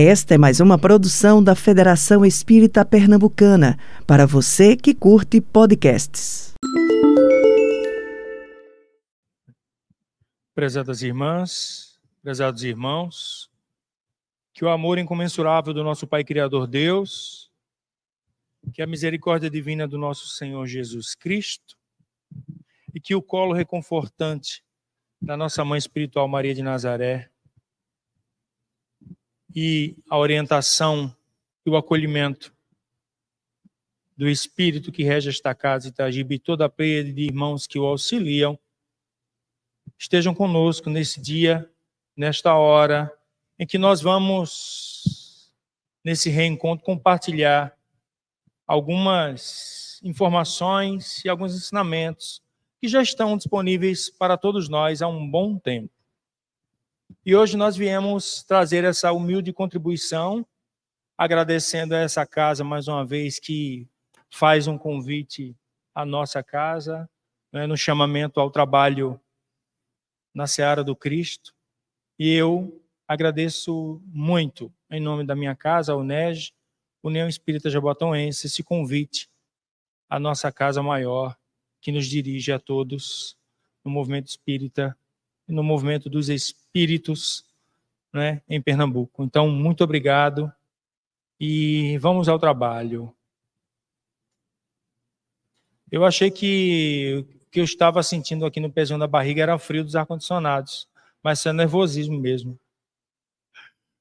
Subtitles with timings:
[0.00, 6.54] Esta é mais uma produção da Federação Espírita Pernambucana, para você que curte podcasts.
[10.54, 13.50] Prezadas irmãs, prezados irmãos,
[14.54, 17.50] que o amor incomensurável do nosso Pai Criador Deus,
[18.72, 21.76] que a misericórdia divina do nosso Senhor Jesus Cristo
[22.94, 24.62] e que o colo reconfortante
[25.20, 27.32] da nossa mãe espiritual Maria de Nazaré
[29.54, 31.14] e a orientação
[31.64, 32.54] e o acolhimento
[34.16, 37.86] do Espírito que rege esta casa Itagibe e toda a pleia de irmãos que o
[37.86, 38.58] auxiliam,
[39.98, 41.70] estejam conosco nesse dia,
[42.16, 43.12] nesta hora,
[43.58, 45.52] em que nós vamos,
[46.04, 47.76] nesse reencontro, compartilhar
[48.66, 52.42] algumas informações e alguns ensinamentos
[52.80, 55.97] que já estão disponíveis para todos nós há um bom tempo.
[57.24, 60.46] E hoje nós viemos trazer essa humilde contribuição,
[61.16, 63.88] agradecendo a essa casa mais uma vez que
[64.30, 65.56] faz um convite
[65.94, 67.08] à nossa casa,
[67.52, 69.20] né, no chamamento ao trabalho
[70.34, 71.54] na seara do Cristo.
[72.18, 76.52] E eu agradeço muito, em nome da minha casa, a UNEG,
[77.02, 79.30] União Espírita Jabotonense, esse convite
[80.10, 81.36] à nossa casa maior,
[81.80, 83.36] que nos dirige a todos
[83.84, 84.96] no movimento espírita
[85.48, 86.67] no movimento dos espíritos
[88.12, 89.22] né, em Pernambuco.
[89.24, 90.52] Então, muito obrigado
[91.40, 93.14] e vamos ao trabalho.
[95.90, 99.82] Eu achei que o que eu estava sentindo aqui no pezinho da barriga era frio
[99.82, 100.86] dos ar-condicionados,
[101.22, 102.58] mas isso é nervosismo mesmo.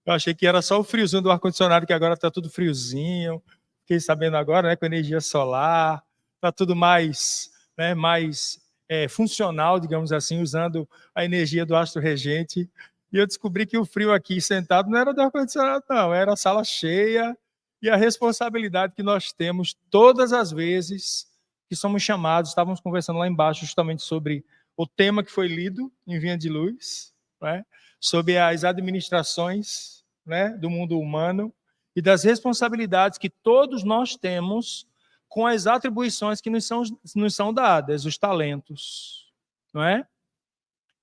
[0.05, 3.41] Eu achei que era só o friozinho do ar-condicionado, que agora está tudo friozinho.
[3.81, 6.03] Fiquei sabendo agora, né, com energia solar,
[6.35, 8.59] está tudo mais, né, mais
[8.89, 12.69] é, funcional, digamos assim, usando a energia do astro regente.
[13.11, 16.37] E eu descobri que o frio aqui sentado não era do ar-condicionado, não, era a
[16.37, 17.37] sala cheia
[17.81, 21.27] e a responsabilidade que nós temos todas as vezes
[21.69, 22.51] que somos chamados.
[22.51, 24.43] Estávamos conversando lá embaixo justamente sobre
[24.75, 27.65] o tema que foi lido em Vinha de Luz, né?
[27.99, 31.53] sobre as administrações né, do mundo humano
[31.95, 34.87] e das responsabilidades que todos nós temos
[35.27, 36.83] com as atribuições que nos são,
[37.15, 39.31] nos são dadas, os talentos,
[39.73, 40.07] não é?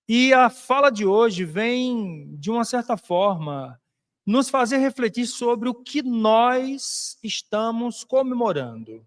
[0.08, 3.80] E a fala de hoje vem, de uma certa forma,
[4.26, 9.06] nos fazer refletir sobre o que nós estamos comemorando.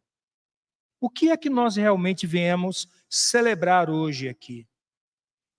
[0.99, 4.67] O que é que nós realmente viemos celebrar hoje aqui?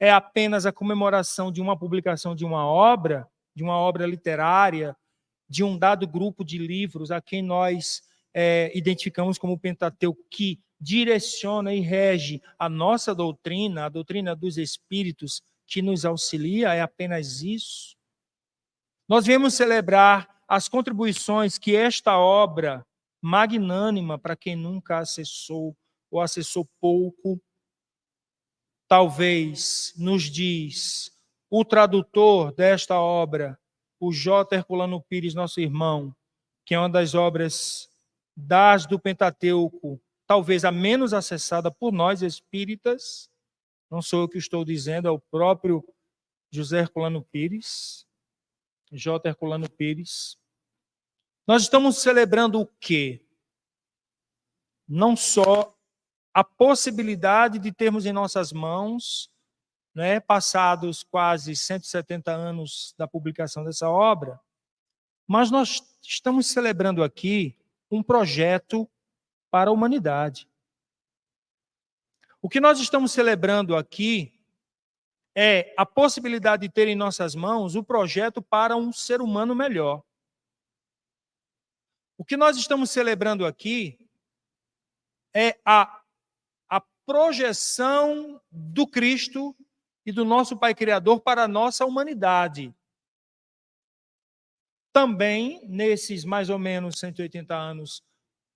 [0.00, 4.96] É apenas a comemoração de uma publicação de uma obra, de uma obra literária,
[5.48, 8.02] de um dado grupo de livros a quem nós
[8.40, 14.56] é, identificamos como o Pentateuco, que direciona e rege a nossa doutrina, a doutrina dos
[14.56, 17.96] Espíritos, que nos auxilia, é apenas isso.
[19.08, 22.86] Nós viemos celebrar as contribuições que esta obra
[23.20, 25.76] magnânima, para quem nunca acessou
[26.08, 27.42] ou acessou pouco,
[28.86, 31.10] talvez nos diz
[31.50, 33.58] o tradutor desta obra,
[33.98, 34.54] o J.
[34.54, 36.14] Herculano Pires, nosso irmão,
[36.64, 37.88] que é uma das obras
[38.40, 43.28] das do Pentateuco, talvez a menos acessada por nós espíritas,
[43.90, 45.84] não sou eu que estou dizendo, é o próprio
[46.48, 48.06] José Herculano Pires,
[48.92, 49.28] J.
[49.28, 50.38] Herculano Pires.
[51.46, 53.26] Nós estamos celebrando o quê?
[54.86, 55.76] Não só
[56.32, 59.28] a possibilidade de termos em nossas mãos,
[59.92, 64.40] né, passados quase 170 anos da publicação dessa obra,
[65.26, 67.58] mas nós estamos celebrando aqui
[67.90, 68.88] um projeto
[69.50, 70.48] para a humanidade.
[72.40, 74.32] O que nós estamos celebrando aqui
[75.34, 80.02] é a possibilidade de ter em nossas mãos o projeto para um ser humano melhor.
[82.16, 83.98] O que nós estamos celebrando aqui
[85.34, 86.02] é a,
[86.68, 89.56] a projeção do Cristo
[90.04, 92.74] e do nosso Pai Criador para a nossa humanidade
[94.98, 98.02] também nesses mais ou menos 180 anos,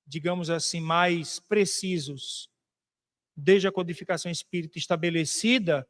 [0.05, 2.50] digamos assim, mais precisos,
[3.37, 5.89] desde a codificação espírita estabelecida,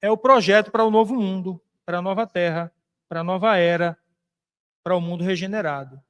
[0.00, 2.72] é o projeto para o novo mundo, para a nova terra,
[3.08, 3.98] para a nova era,
[4.84, 6.00] para o mundo regenerado.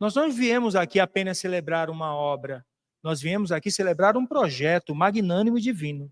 [0.00, 2.64] Nós não viemos aqui apenas celebrar uma obra,
[3.02, 6.10] nós viemos aqui celebrar um projeto magnânimo e divino.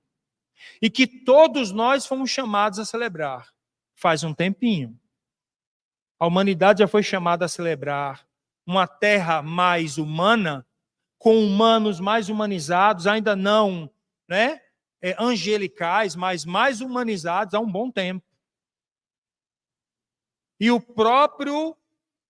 [0.83, 3.49] E que todos nós fomos chamados a celebrar,
[3.95, 5.01] faz um tempinho.
[6.23, 8.25] A humanidade já foi chamada a celebrar
[8.65, 10.65] uma terra mais humana,
[11.19, 13.93] com humanos mais humanizados, ainda não
[14.29, 14.61] né,
[15.03, 18.25] é, angelicais, mas mais humanizados há um bom tempo.
[20.61, 21.77] E o próprio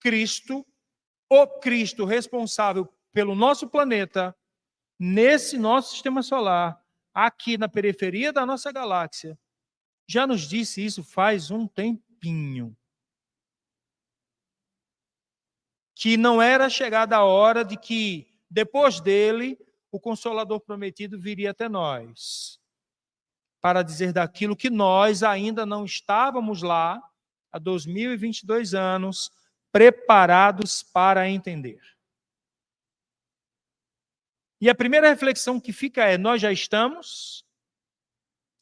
[0.01, 0.67] Cristo,
[1.29, 4.35] o Cristo responsável pelo nosso planeta,
[4.99, 9.39] nesse nosso sistema solar, aqui na periferia da nossa galáxia,
[10.09, 12.75] já nos disse isso faz um tempinho.
[16.03, 19.57] Que não era chegada a hora de que, depois dele,
[19.89, 22.61] o Consolador prometido viria até nós,
[23.61, 27.01] para dizer daquilo que nós ainda não estávamos lá,
[27.53, 29.31] há 2022 anos,
[29.71, 31.81] preparados para entender.
[34.61, 37.47] E a primeira reflexão que fica é: nós já estamos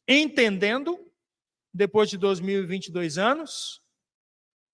[0.07, 1.11] entendendo,
[1.73, 3.80] depois de 2022 anos,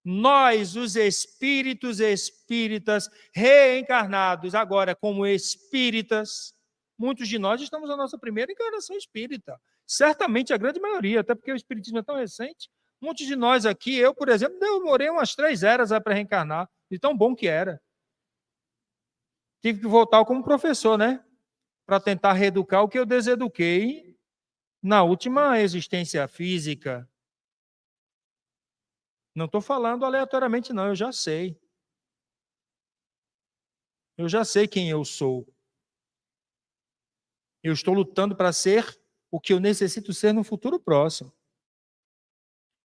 [0.08, 6.55] nós, os espíritos espíritas reencarnados, agora como espíritas,
[6.97, 9.61] muitos de nós estamos na nossa primeira encarnação espírita.
[9.85, 12.70] Certamente a grande maioria, até porque o espiritismo é tão recente.
[13.00, 17.17] Muitos de nós aqui, eu, por exemplo, demorei umas três eras para reencarnar, de tão
[17.17, 17.82] bom que era.
[19.61, 21.20] Tive que voltar como professor, né?
[21.85, 24.17] Para tentar reeducar o que eu deseduquei
[24.81, 27.11] na última existência física.
[29.37, 31.61] Não estou falando aleatoriamente, não, eu já sei.
[34.17, 35.47] Eu já sei quem eu sou.
[37.62, 38.99] Eu estou lutando para ser
[39.31, 41.31] o que eu necessito ser no futuro próximo.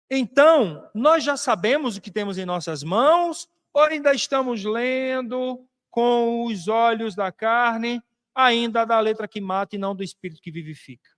[0.10, 6.46] Então, nós já sabemos o que temos em nossas mãos, ou ainda estamos lendo, com
[6.48, 8.04] os olhos da carne,
[8.36, 11.10] ainda da letra que mata e não do espírito que vivifica.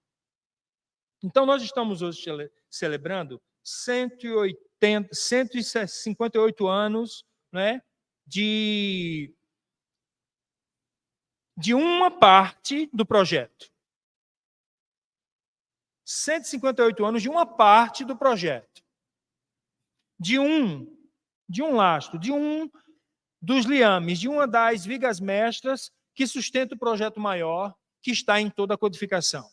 [1.23, 2.23] Então, nós estamos hoje
[2.69, 7.81] celebrando 180, 158 anos né,
[8.25, 9.33] de,
[11.57, 13.71] de uma parte do projeto.
[16.05, 18.83] 158 anos de uma parte do projeto.
[20.19, 20.95] De um,
[21.49, 22.69] de um lastro, de um
[23.43, 28.49] dos liames de uma das vigas mestras que sustenta o projeto maior que está em
[28.49, 29.45] toda a codificação.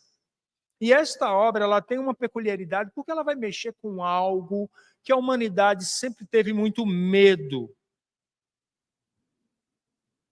[0.80, 4.70] E esta obra ela tem uma peculiaridade porque ela vai mexer com algo
[5.02, 7.74] que a humanidade sempre teve muito medo,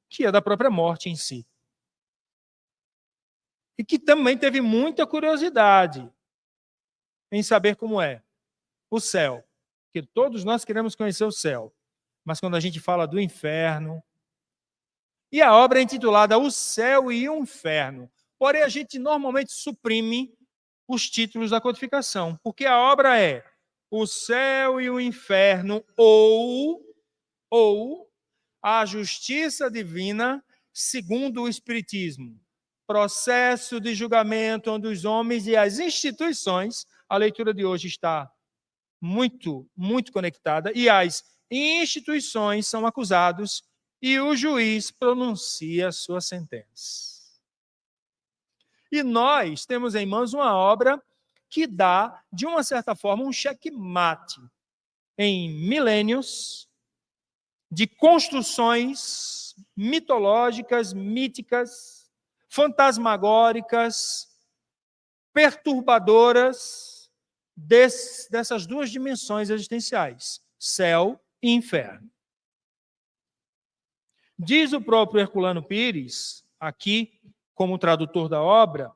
[0.08, 1.46] que é da própria morte em si.
[3.76, 6.10] E que também teve muita curiosidade
[7.30, 8.22] em saber como é
[8.90, 9.46] o céu,
[9.92, 11.72] que todos nós queremos conhecer o céu
[12.28, 14.04] mas quando a gente fala do inferno.
[15.32, 18.10] E a obra é intitulada O Céu e o Inferno.
[18.38, 20.36] Porém, a gente normalmente suprime
[20.88, 23.44] os títulos da codificação, porque a obra é
[23.90, 26.82] O Céu e o Inferno ou
[27.50, 28.10] ou
[28.62, 32.40] a justiça divina segundo o espiritismo.
[32.86, 38.30] Processo de julgamento onde os homens e as instituições, a leitura de hoje está
[39.00, 43.62] muito, muito conectada, e as instituições são acusados
[44.00, 47.17] e o juiz pronuncia a sua sentença.
[48.90, 51.02] E nós temos em mãos uma obra
[51.48, 54.40] que dá, de uma certa forma, um checkmate
[55.16, 56.68] em milênios
[57.70, 62.10] de construções mitológicas, míticas,
[62.48, 64.28] fantasmagóricas,
[65.32, 67.10] perturbadoras
[67.54, 72.10] desse, dessas duas dimensões existenciais, céu e inferno.
[74.38, 77.20] Diz o próprio Herculano Pires, aqui,
[77.58, 78.94] como tradutor da obra,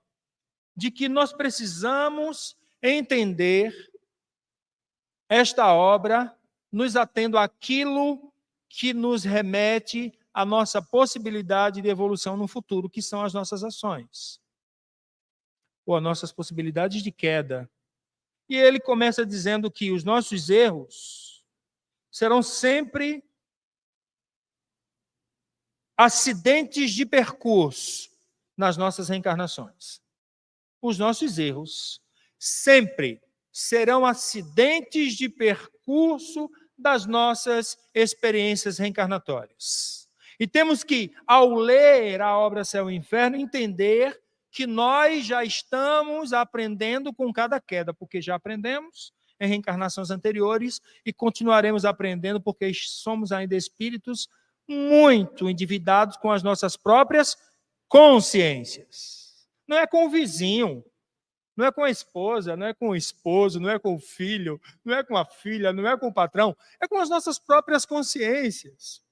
[0.76, 3.74] de que nós precisamos entender
[5.28, 6.32] esta obra
[6.70, 8.32] nos atendo àquilo
[8.68, 14.40] que nos remete à nossa possibilidade de evolução no futuro, que são as nossas ações,
[15.84, 17.68] ou as nossas possibilidades de queda.
[18.48, 21.44] E ele começa dizendo que os nossos erros
[22.12, 23.24] serão sempre
[25.96, 28.11] acidentes de percurso
[28.56, 30.00] nas nossas reencarnações.
[30.80, 32.00] Os nossos erros
[32.38, 33.20] sempre
[33.52, 40.08] serão acidentes de percurso das nossas experiências reencarnatórias.
[40.40, 46.32] E temos que, ao ler a obra Céu e Inferno, entender que nós já estamos
[46.32, 53.32] aprendendo com cada queda, porque já aprendemos em reencarnações anteriores e continuaremos aprendendo porque somos
[53.32, 54.28] ainda espíritos
[54.68, 57.36] muito endividados com as nossas próprias
[57.92, 59.46] consciências.
[59.68, 60.82] Não é com o vizinho,
[61.54, 64.58] não é com a esposa, não é com o esposo, não é com o filho,
[64.82, 67.84] não é com a filha, não é com o patrão, é com as nossas próprias
[67.84, 69.04] consciências.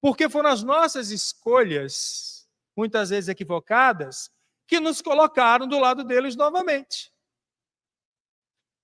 [0.00, 4.30] Porque foram as nossas escolhas, muitas vezes equivocadas,
[4.66, 7.12] que nos colocaram do lado deles novamente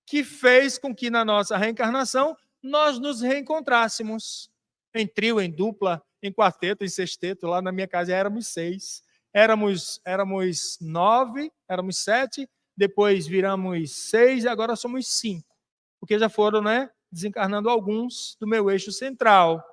[0.05, 4.51] que fez com que na nossa reencarnação nós nos reencontrássemos
[4.93, 7.47] em trio, em dupla, em quarteto, em sexteto.
[7.47, 9.03] Lá na minha casa éramos seis.
[9.33, 15.55] Éramos, éramos nove, éramos sete, depois viramos seis e agora somos cinco.
[15.99, 19.63] Porque já foram, né, desencarnando alguns do meu eixo central.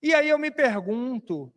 [0.00, 1.52] E aí eu me pergunto,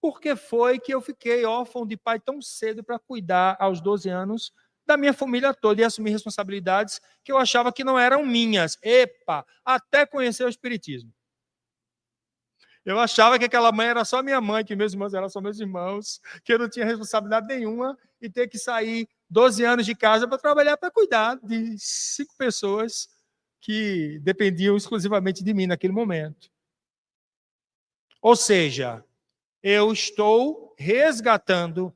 [0.00, 4.08] por que foi que eu fiquei órfão de pai tão cedo para cuidar aos 12
[4.08, 4.52] anos
[4.86, 8.76] da minha família toda e assumir responsabilidades que eu achava que não eram minhas.
[8.82, 11.12] Epa, até conhecer o espiritismo.
[12.84, 15.60] Eu achava que aquela mãe era só minha mãe, que meus irmãos eram só meus
[15.60, 20.26] irmãos, que eu não tinha responsabilidade nenhuma e ter que sair 12 anos de casa
[20.26, 23.08] para trabalhar para cuidar de cinco pessoas
[23.60, 26.50] que dependiam exclusivamente de mim naquele momento.
[28.20, 29.04] Ou seja,
[29.62, 31.94] eu estou resgatando,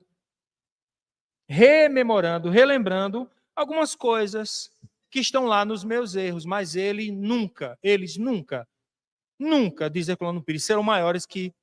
[1.48, 4.70] rememorando, relembrando algumas coisas
[5.10, 8.66] que estão lá nos meus erros, mas ele nunca, eles nunca
[9.38, 11.54] nunca, diz Herculano Pires, serão maiores que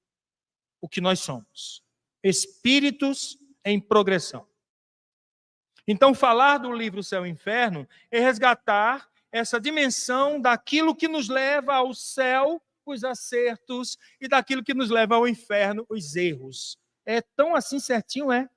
[0.82, 1.84] o que nós somos.
[2.24, 4.48] Espíritos em progressão.
[5.88, 11.75] Então, falar do livro Céu e Inferno é resgatar essa dimensão daquilo que nos leva
[11.75, 16.78] ao céu, os acertos, e daquilo que nos leva ao inferno, os erros.
[17.06, 18.48] É tão assim certinho, é?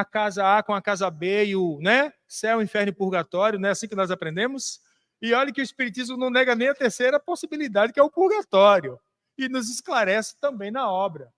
[0.00, 2.12] A casa A com a casa B e o né?
[2.28, 4.80] céu, inferno e purgatório, não é assim que nós aprendemos?
[5.22, 9.00] E olha que o Espiritismo não nega nem a terceira possibilidade, que é o purgatório.
[9.38, 11.32] E nos esclarece também na obra.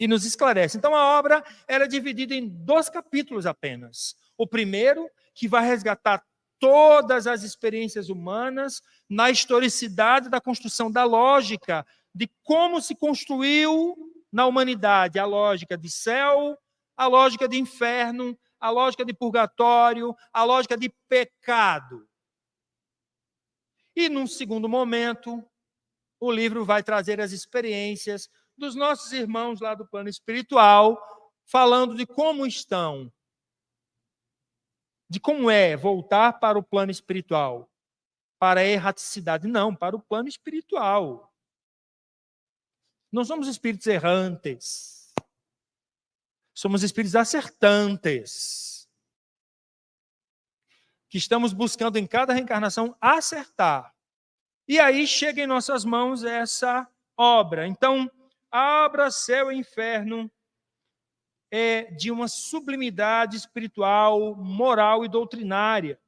[0.00, 0.78] E nos esclarece.
[0.78, 4.16] Então a obra era dividida em dois capítulos apenas.
[4.36, 6.24] O primeiro, que vai resgatar
[6.58, 13.96] todas as experiências humanas na historicidade da construção da lógica, de como se construiu
[14.32, 16.56] na humanidade a lógica de céu,
[16.96, 22.08] a lógica de inferno, a lógica de purgatório, a lógica de pecado.
[23.94, 25.44] E, num segundo momento,
[26.20, 31.00] o livro vai trazer as experiências dos nossos irmãos lá do plano espiritual,
[31.44, 33.12] falando de como estão,
[35.10, 37.68] de como é voltar para o plano espiritual,
[38.38, 39.46] para a erraticidade.
[39.46, 41.32] Não, para o plano espiritual.
[43.10, 44.91] Não somos espíritos errantes.
[46.54, 48.88] Somos espíritos acertantes
[51.08, 53.94] que estamos buscando em cada reencarnação acertar.
[54.66, 57.66] E aí chega em nossas mãos essa obra.
[57.66, 58.10] Então,
[58.50, 60.30] a obra Céu e Inferno
[61.50, 66.00] é de uma sublimidade espiritual, moral e doutrinária,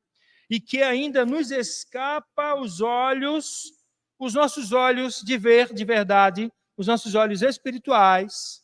[0.48, 3.74] e que ainda nos escapa aos olhos,
[4.18, 8.63] os nossos olhos de ver de verdade, os nossos olhos espirituais,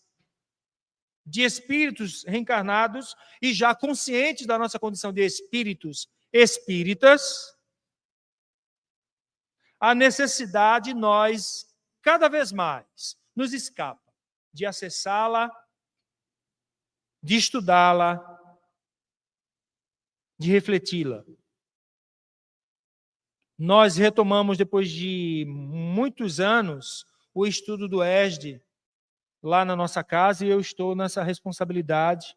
[1.30, 7.56] de espíritos reencarnados e já conscientes da nossa condição de espíritos espíritas,
[9.78, 11.72] a necessidade nós,
[12.02, 14.12] cada vez mais, nos escapa
[14.52, 15.50] de acessá-la,
[17.22, 18.18] de estudá-la,
[20.36, 21.24] de refleti-la.
[23.56, 28.60] Nós retomamos, depois de muitos anos, o estudo do ESD
[29.42, 32.36] lá na nossa casa e eu estou nessa responsabilidade.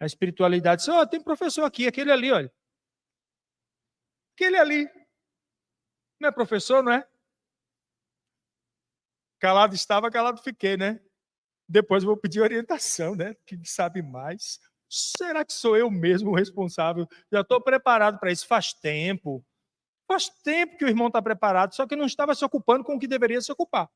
[0.00, 0.90] A espiritualidade.
[0.90, 2.52] Oh, tem professor aqui, aquele ali, olha.
[4.34, 4.90] Aquele ali.
[6.18, 7.08] Não é professor, não é?
[9.38, 11.00] Calado estava, calado fiquei, né?
[11.68, 13.34] Depois vou pedir orientação, né?
[13.46, 14.60] Quem sabe mais.
[14.88, 17.08] Será que sou eu mesmo o responsável?
[17.30, 19.44] Já estou preparado para isso faz tempo.
[20.06, 22.98] Faz tempo que o irmão está preparado, só que não estava se ocupando com o
[22.98, 23.88] que deveria se ocupar.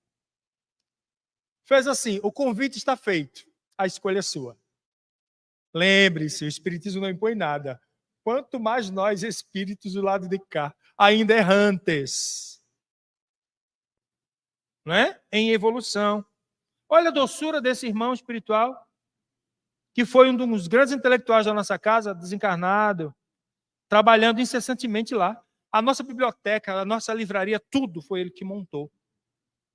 [1.66, 3.44] Fez assim: o convite está feito,
[3.76, 4.58] a escolha é sua.
[5.74, 7.78] Lembre-se, o Espiritismo não impõe nada
[8.26, 12.60] quanto mais nós, espíritos do lado de cá, ainda errantes.
[14.84, 15.22] Não é?
[15.30, 16.26] Em evolução.
[16.88, 18.84] Olha a doçura desse irmão espiritual,
[19.94, 23.14] que foi um dos grandes intelectuais da nossa casa, desencarnado,
[23.88, 25.40] trabalhando incessantemente lá.
[25.70, 28.90] A nossa biblioteca, a nossa livraria, tudo foi ele que montou.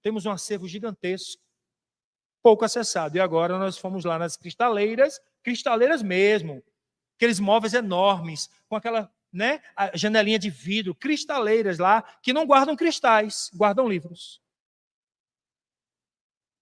[0.02, 1.42] Temos um acervo gigantesco,
[2.42, 3.16] pouco acessado.
[3.16, 6.64] E agora nós fomos lá nas cristaleiras, cristaleiras mesmo,
[7.16, 9.62] aqueles móveis enormes, com aquela né,
[9.94, 14.42] janelinha de vidro, cristaleiras lá, que não guardam cristais, guardam livros.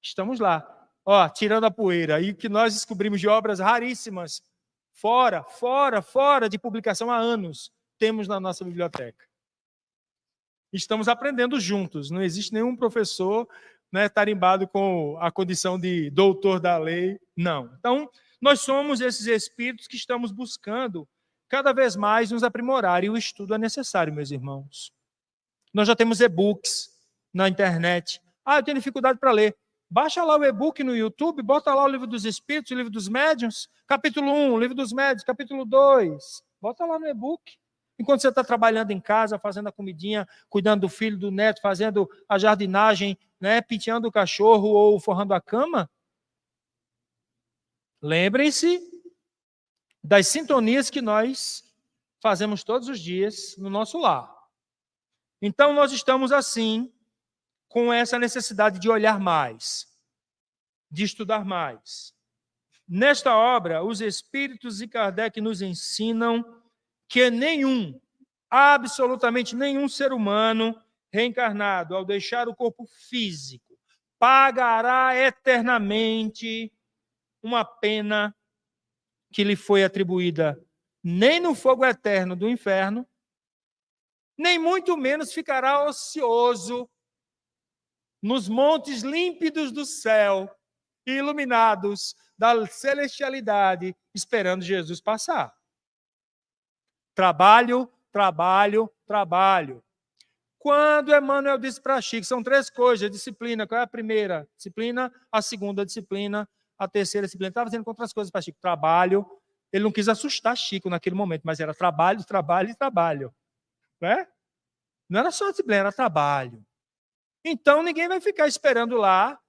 [0.01, 4.41] Estamos lá, ó, tirando a poeira, e que nós descobrimos de obras raríssimas,
[4.91, 9.27] fora, fora, fora de publicação há anos, temos na nossa biblioteca.
[10.71, 13.47] Estamos aprendendo juntos, não existe nenhum professor
[13.91, 17.71] né, tarimbado com a condição de doutor da lei, não.
[17.79, 18.09] Então,
[18.41, 21.07] nós somos esses espíritos que estamos buscando
[21.47, 24.93] cada vez mais nos aprimorar, e o estudo é necessário, meus irmãos.
[25.73, 26.89] Nós já temos e-books
[27.33, 28.21] na internet.
[28.45, 29.55] Ah, eu tenho dificuldade para ler.
[29.89, 33.09] Baixa lá o e-book no YouTube, bota lá o livro dos Espíritos, o livro dos
[33.09, 36.43] Médiuns, capítulo 1, livro dos Médiuns, capítulo 2.
[36.61, 37.57] Bota lá no e-book.
[37.97, 42.07] Enquanto você está trabalhando em casa, fazendo a comidinha, cuidando do filho, do neto, fazendo
[42.29, 45.89] a jardinagem, né, penteando o cachorro ou forrando a cama,
[48.01, 48.81] lembrem-se
[50.03, 51.63] das sintonias que nós
[52.21, 54.35] fazemos todos os dias no nosso lar.
[55.41, 56.91] Então, nós estamos assim,
[57.69, 59.87] com essa necessidade de olhar mais,
[60.91, 62.13] de estudar mais.
[62.87, 66.43] Nesta obra, os Espíritos e Kardec nos ensinam
[67.07, 67.99] que nenhum,
[68.49, 70.75] absolutamente nenhum ser humano
[71.11, 73.77] reencarnado, ao deixar o corpo físico,
[74.17, 76.71] pagará eternamente
[77.41, 78.35] uma pena
[79.31, 80.61] que lhe foi atribuída
[81.03, 83.07] nem no fogo eterno do inferno,
[84.37, 86.89] nem muito menos ficará ocioso
[88.21, 90.53] nos montes límpidos do céu
[91.05, 95.53] iluminados da celestialidade, esperando Jesus passar.
[97.15, 99.83] Trabalho, trabalho, trabalho.
[100.59, 104.45] Quando Emmanuel disse para Chico, são três coisas, disciplina, qual é a primeira?
[104.57, 106.47] Disciplina, a segunda disciplina,
[106.77, 107.47] a terceira disciplina.
[107.49, 109.25] Estava dizendo outras coisas para Chico, trabalho.
[109.71, 113.33] Ele não quis assustar Chico naquele momento, mas era trabalho, trabalho e trabalho.
[114.01, 114.27] Né?
[115.07, 116.61] Não era só disciplina, era trabalho.
[117.45, 119.39] Então ninguém vai ficar esperando lá,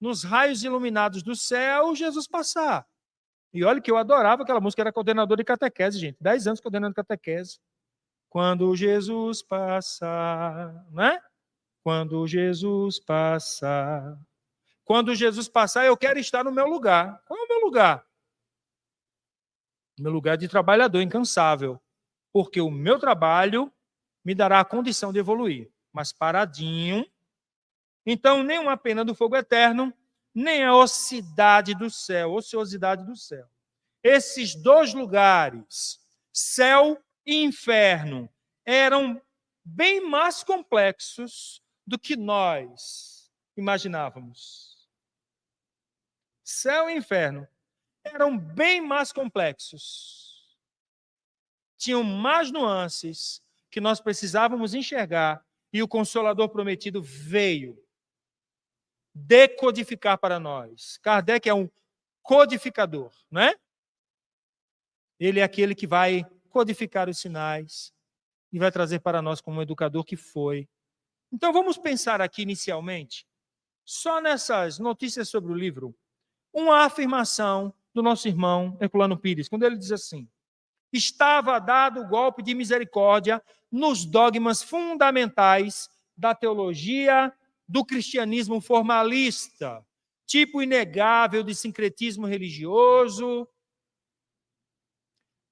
[0.00, 2.86] nos raios iluminados do céu, Jesus passar.
[3.52, 6.16] E olha que eu adorava aquela música, era coordenador de catequese, gente.
[6.20, 7.58] Dez anos coordenando catequese.
[8.30, 11.20] Quando Jesus passar, né?
[11.82, 14.16] Quando Jesus passar.
[14.84, 17.20] Quando Jesus passar, eu quero estar no meu lugar.
[17.26, 18.06] Qual é o meu lugar?
[19.98, 21.80] Meu lugar de trabalhador incansável.
[22.32, 23.72] Porque o meu trabalho
[24.24, 25.68] me dará a condição de evoluir.
[25.92, 27.04] Mas paradinho.
[28.06, 29.92] Então, nem uma pena do fogo eterno,
[30.32, 33.48] nem a ociosidade do céu, ociosidade do céu.
[34.04, 35.98] Esses dois lugares,
[36.32, 36.96] céu
[37.30, 38.28] e inferno,
[38.66, 39.22] eram
[39.64, 44.90] bem mais complexos do que nós imaginávamos.
[46.42, 47.46] Céu e inferno
[48.02, 50.58] eram bem mais complexos.
[51.78, 53.40] Tinham mais nuances
[53.70, 57.80] que nós precisávamos enxergar e o Consolador prometido veio
[59.14, 60.98] decodificar para nós.
[60.98, 61.70] Kardec é um
[62.22, 63.54] codificador, não é?
[65.20, 67.92] Ele é aquele que vai codificar os sinais
[68.52, 70.68] e vai trazer para nós como educador que foi.
[71.32, 73.26] Então vamos pensar aqui inicialmente,
[73.84, 75.94] só nessas notícias sobre o livro,
[76.52, 80.28] uma afirmação do nosso irmão Herculano Pires, quando ele diz assim:
[80.92, 87.32] estava dado o golpe de misericórdia nos dogmas fundamentais da teologia
[87.68, 89.84] do cristianismo formalista,
[90.26, 93.46] tipo inegável de sincretismo religioso,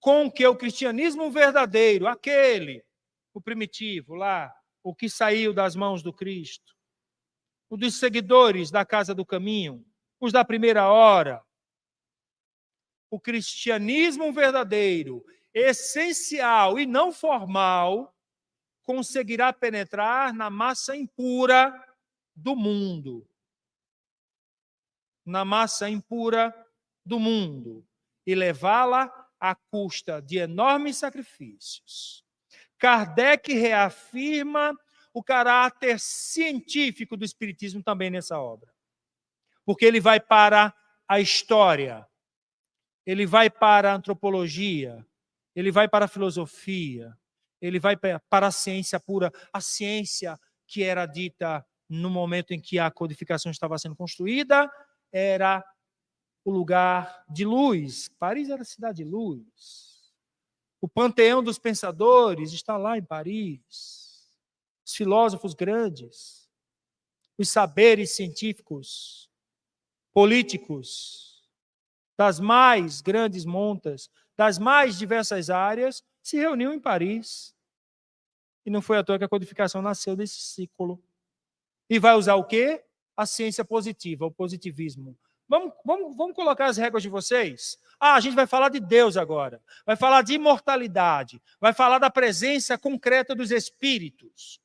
[0.01, 2.85] com que o cristianismo verdadeiro, aquele,
[3.35, 6.75] o primitivo lá, o que saiu das mãos do Cristo,
[7.69, 9.85] o dos seguidores da casa do caminho,
[10.21, 11.43] os da primeira hora,
[13.11, 18.15] o cristianismo verdadeiro, essencial e não formal,
[18.83, 21.73] conseguirá penetrar na massa impura
[22.35, 23.29] do mundo.
[25.25, 26.55] Na massa impura
[27.05, 27.87] do mundo
[28.27, 32.25] e levá-la à custa de enormes sacrifícios.
[32.79, 34.77] Kardec reafirma
[35.13, 38.73] o caráter científico do Espiritismo também nessa obra.
[39.65, 40.75] Porque ele vai para
[41.09, 42.07] a história,
[43.05, 45.05] ele vai para a antropologia,
[45.55, 47.17] ele vai para a filosofia,
[47.61, 52.79] ele vai para a ciência pura, a ciência que era dita no momento em que
[52.79, 54.71] a codificação estava sendo construída,
[55.11, 55.65] era
[56.49, 58.09] o lugar de luz.
[58.19, 60.15] Paris era a cidade de luz.
[60.81, 64.27] O panteão dos pensadores está lá em Paris.
[64.83, 66.49] Os filósofos grandes,
[67.37, 69.31] os saberes científicos,
[70.11, 71.47] políticos,
[72.17, 77.55] das mais grandes montas, das mais diversas áreas, se reuniam em Paris.
[78.65, 80.99] E não foi à toa que a codificação nasceu desse ciclo
[81.91, 82.83] e vai usar o quê?
[83.15, 85.15] A ciência positiva, o positivismo.
[85.49, 87.79] Vamos, vamos, vamos colocar as regras de vocês?
[87.99, 89.63] Ah, a gente vai falar de Deus agora.
[89.87, 91.43] Vai falar de imortalidade.
[91.61, 94.61] Vai falar da presença concreta dos espíritos.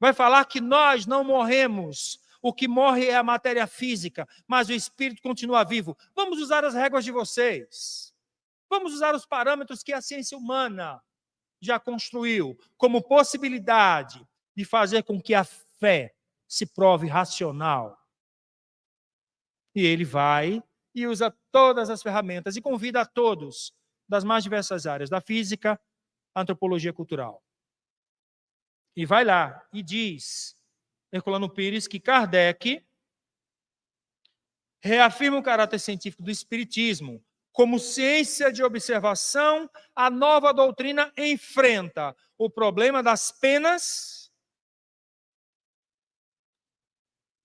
[0.00, 2.18] Vai falar que nós não morremos.
[2.42, 5.96] O que morre é a matéria física, mas o espírito continua vivo.
[6.16, 8.14] Vamos usar as regras de vocês.
[8.70, 11.02] Vamos usar os parâmetros que a ciência humana
[11.60, 16.14] já construiu como possibilidade de fazer com que a fé
[16.48, 17.99] se prove racional.
[19.74, 20.62] E ele vai
[20.94, 23.72] e usa todas as ferramentas e convida a todos
[24.08, 25.80] das mais diversas áreas, da física
[26.34, 27.42] antropologia cultural.
[28.96, 30.56] E vai lá e diz,
[31.12, 32.84] Herculano Pires, que Kardec
[34.82, 42.48] reafirma o caráter científico do Espiritismo como ciência de observação, a nova doutrina enfrenta o
[42.48, 44.32] problema das penas.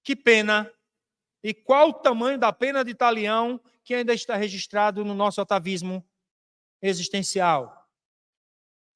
[0.03, 0.71] Que pena?
[1.45, 6.03] E qual o tamanho da pena de talião que ainda está registrado no nosso atavismo
[6.81, 7.87] existencial?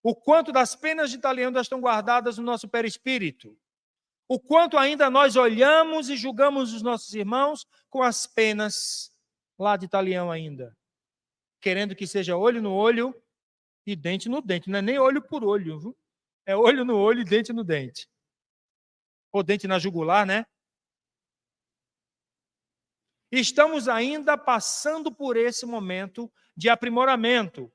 [0.02, 3.56] O quanto das penas de talião ainda estão guardadas no nosso perispírito?
[4.28, 9.12] O quanto ainda nós olhamos e julgamos os nossos irmãos com as penas
[9.60, 10.76] lá de talião ainda?
[11.60, 13.14] querendo que seja olho no olho
[13.86, 14.70] e dente no dente.
[14.70, 15.98] Não é nem olho por olho, viu?
[16.46, 18.10] é olho no olho e dente no dente.
[19.32, 20.46] Ou dente na jugular, né?
[23.32, 27.72] Estamos ainda passando por esse momento de aprimoramento.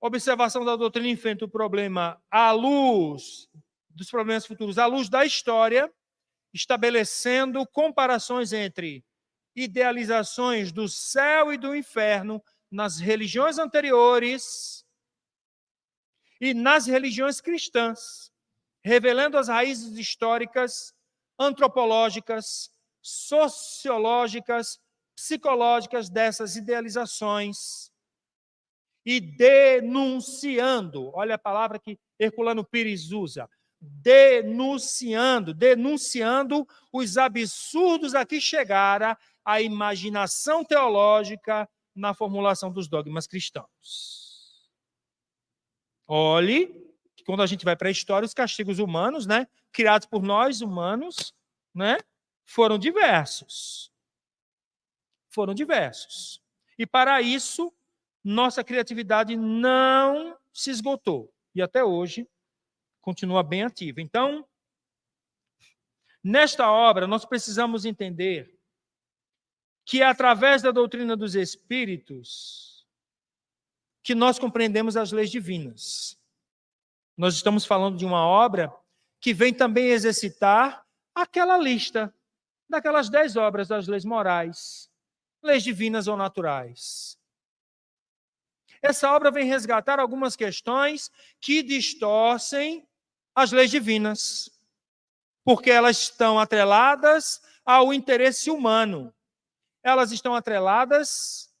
[0.00, 3.48] Observação da doutrina enfrenta o problema à luz
[3.88, 5.92] dos problemas futuros, à luz da história,
[6.52, 9.04] estabelecendo comparações entre
[9.56, 14.84] idealizações do céu e do inferno nas religiões anteriores
[16.40, 18.30] e nas religiões cristãs,
[18.84, 20.94] revelando as raízes históricas,
[21.38, 22.70] antropológicas,
[23.08, 24.78] sociológicas,
[25.16, 27.90] psicológicas dessas idealizações
[29.04, 33.48] e denunciando, olha a palavra que Herculano Pires usa,
[33.80, 44.68] denunciando, denunciando os absurdos a que chegara a imaginação teológica na formulação dos dogmas cristãos.
[46.06, 46.66] Olhe
[47.16, 50.60] que quando a gente vai para a história, os castigos humanos, né, criados por nós
[50.60, 51.32] humanos,
[51.74, 51.98] né,
[52.48, 53.92] foram diversos.
[55.28, 56.42] Foram diversos.
[56.78, 57.70] E para isso,
[58.24, 61.30] nossa criatividade não se esgotou.
[61.54, 62.26] E até hoje
[63.02, 64.00] continua bem ativa.
[64.00, 64.48] Então,
[66.24, 68.58] nesta obra, nós precisamos entender
[69.84, 72.88] que é através da doutrina dos espíritos
[74.02, 76.18] que nós compreendemos as leis divinas.
[77.14, 78.74] Nós estamos falando de uma obra
[79.20, 82.12] que vem também exercitar aquela lista
[82.68, 84.90] daquelas dez obras das leis morais,
[85.42, 87.18] leis divinas ou naturais.
[88.80, 92.86] Essa obra vem resgatar algumas questões que distorcem
[93.34, 94.50] as leis divinas,
[95.44, 99.12] porque elas estão atreladas ao interesse humano
[99.82, 101.52] elas estão atreladas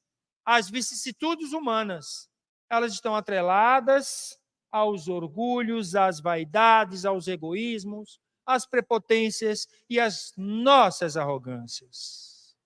[0.44, 2.28] às vicissitudes humanas,
[2.70, 4.38] elas estão atreladas
[4.70, 12.56] aos orgulhos, às vaidades, aos egoísmos, às prepotências e às nossas arrogâncias.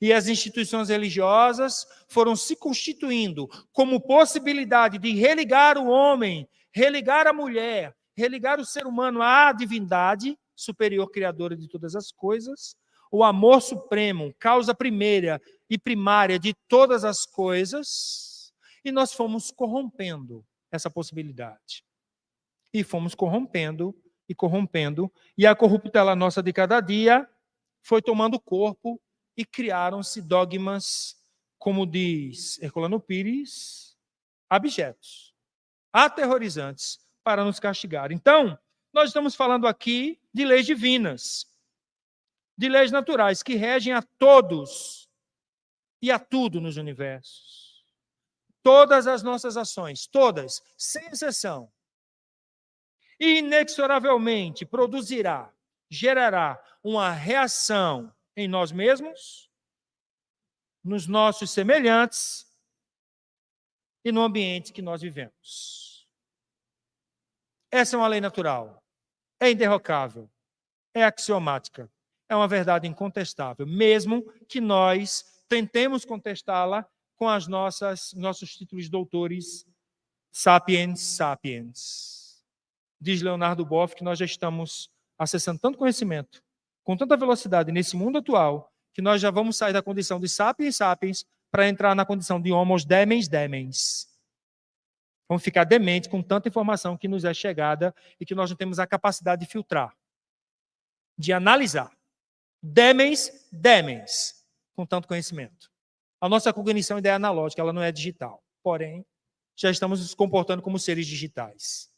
[0.00, 7.32] E as instituições religiosas foram se constituindo como possibilidade de religar o homem, religar a
[7.32, 12.76] mulher, religar o ser humano à divindade superior criadora de todas as coisas,
[13.10, 18.52] o amor supremo, causa primeira e primária de todas as coisas,
[18.84, 21.84] e nós fomos corrompendo essa possibilidade.
[22.72, 23.94] E fomos corrompendo
[24.28, 27.28] e corrompendo, e a corruptela nossa de cada dia
[27.82, 29.00] foi tomando corpo
[29.36, 31.16] e criaram-se dogmas,
[31.58, 33.96] como diz Herculano Pires,
[34.48, 35.34] abjetos,
[35.92, 38.10] aterrorizantes para nos castigar.
[38.12, 38.58] Então,
[38.92, 41.52] nós estamos falando aqui de leis divinas
[42.56, 45.08] de leis naturais que regem a todos
[46.00, 47.84] e a tudo nos universos.
[48.62, 51.72] Todas as nossas ações, todas, sem exceção,
[53.24, 55.52] inexoravelmente produzirá,
[55.88, 59.48] gerará uma reação em nós mesmos,
[60.82, 62.52] nos nossos semelhantes
[64.04, 66.08] e no ambiente que nós vivemos.
[67.70, 68.82] Essa é uma lei natural,
[69.38, 70.28] é inderrocável,
[70.92, 71.90] é axiomática
[72.32, 79.66] é uma verdade incontestável, mesmo que nós tentemos contestá-la com as nossas nossos títulos doutores
[80.30, 82.21] sapiens sapiens.
[83.02, 84.88] Diz Leonardo Boff que nós já estamos
[85.18, 86.40] acessando tanto conhecimento,
[86.84, 90.76] com tanta velocidade nesse mundo atual, que nós já vamos sair da condição de sapiens
[90.76, 94.08] sapiens para entrar na condição de homos demens demens.
[95.28, 98.78] Vamos ficar demente com tanta informação que nos é chegada e que nós não temos
[98.78, 99.96] a capacidade de filtrar,
[101.18, 101.90] de analisar.
[102.62, 105.72] Demens, demens, com tanto conhecimento.
[106.20, 108.40] A nossa cognição ainda é analógica, ela não é digital.
[108.62, 109.04] Porém,
[109.56, 111.91] já estamos nos comportando como seres digitais.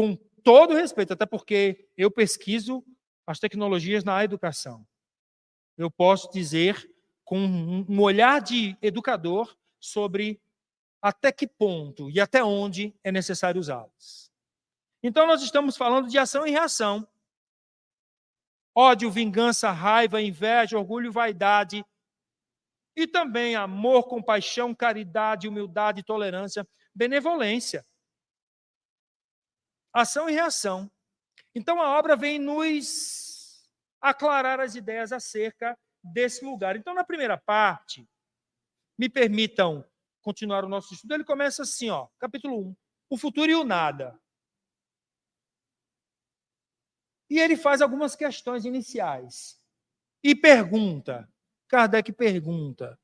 [0.00, 2.82] Com todo respeito, até porque eu pesquiso
[3.26, 4.88] as tecnologias na educação.
[5.76, 6.90] Eu posso dizer,
[7.22, 10.40] com um olhar de educador, sobre
[11.02, 14.32] até que ponto e até onde é necessário usá-las.
[15.02, 17.06] Então, nós estamos falando de ação e reação.
[18.74, 21.84] Ódio, vingança, raiva, inveja, orgulho, vaidade.
[22.96, 27.84] E também amor, compaixão, caridade, humildade, tolerância, benevolência.
[29.92, 30.90] Ação e reação.
[31.54, 33.68] Então, a obra vem nos
[34.00, 36.76] aclarar as ideias acerca desse lugar.
[36.76, 38.08] Então, na primeira parte,
[38.98, 39.84] me permitam
[40.20, 42.76] continuar o nosso estudo, ele começa assim, ó, capítulo 1,
[43.10, 44.18] o futuro e o nada.
[47.28, 49.58] E ele faz algumas questões iniciais.
[50.22, 51.28] E pergunta,
[51.68, 52.98] Kardec pergunta: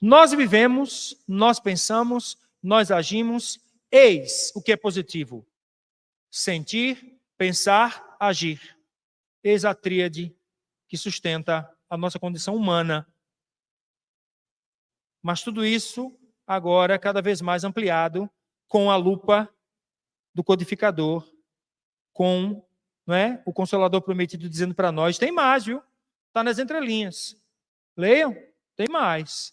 [0.00, 3.58] Nós vivemos, nós pensamos, nós agimos,
[3.90, 5.46] eis o que é positivo:
[6.30, 8.76] sentir, pensar, agir.
[9.42, 10.36] Eis a tríade
[10.88, 13.06] que sustenta a nossa condição humana
[15.22, 18.30] mas tudo isso agora cada vez mais ampliado
[18.66, 19.52] com a lupa
[20.34, 21.28] do codificador,
[22.12, 22.66] com
[23.06, 25.82] não é, o Consolador prometido dizendo para nós: tem mais, viu?
[26.28, 27.36] Está nas entrelinhas.
[27.96, 28.34] Leiam,
[28.76, 29.52] tem mais.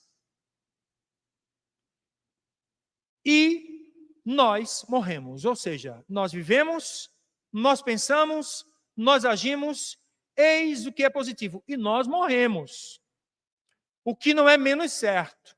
[3.26, 3.75] E
[4.26, 7.12] nós morremos, ou seja, nós vivemos,
[7.54, 8.66] nós pensamos,
[8.98, 10.00] nós agimos,
[10.36, 13.00] eis o que é positivo, e nós morremos.
[14.04, 15.56] O que não é menos certo.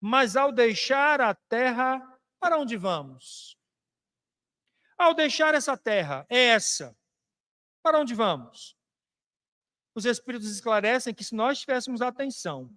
[0.00, 2.00] Mas ao deixar a terra,
[2.38, 3.58] para onde vamos?
[4.96, 6.96] Ao deixar essa terra, é essa,
[7.82, 8.76] para onde vamos?
[9.94, 12.72] Os Espíritos esclarecem que se nós tivéssemos atenção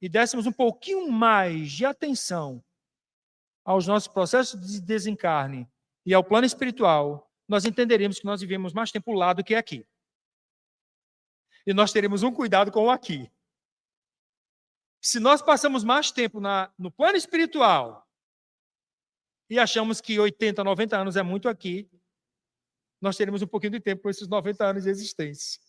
[0.00, 2.62] e dessemos um pouquinho mais de atenção
[3.64, 5.68] aos nossos processos de desencarne
[6.04, 9.86] e ao plano espiritual, nós entenderíamos que nós vivemos mais tempo lá do que aqui.
[11.66, 13.30] E nós teremos um cuidado com o aqui.
[15.00, 18.06] Se nós passamos mais tempo na, no plano espiritual
[19.48, 21.88] e achamos que 80, 90 anos é muito aqui,
[23.00, 25.60] nós teremos um pouquinho de tempo com esses 90 anos de existência.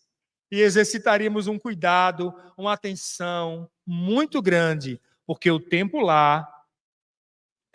[0.50, 6.55] E exercitaríamos um cuidado, uma atenção muito grande, porque o tempo lá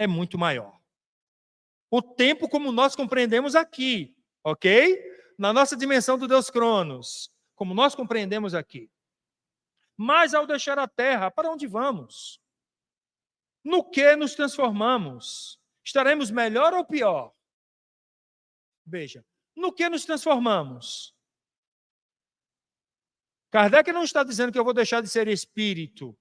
[0.01, 0.81] é muito maior.
[1.91, 4.99] O tempo como nós compreendemos aqui, ok?
[5.37, 8.89] Na nossa dimensão do Deus Cronos, como nós compreendemos aqui.
[9.95, 12.41] Mas ao deixar a terra, para onde vamos?
[13.63, 15.59] No que nos transformamos?
[15.83, 17.31] Estaremos melhor ou pior?
[18.83, 19.23] Veja,
[19.55, 21.15] no que nos transformamos?
[23.51, 26.17] Kardec não está dizendo que eu vou deixar de ser espírito.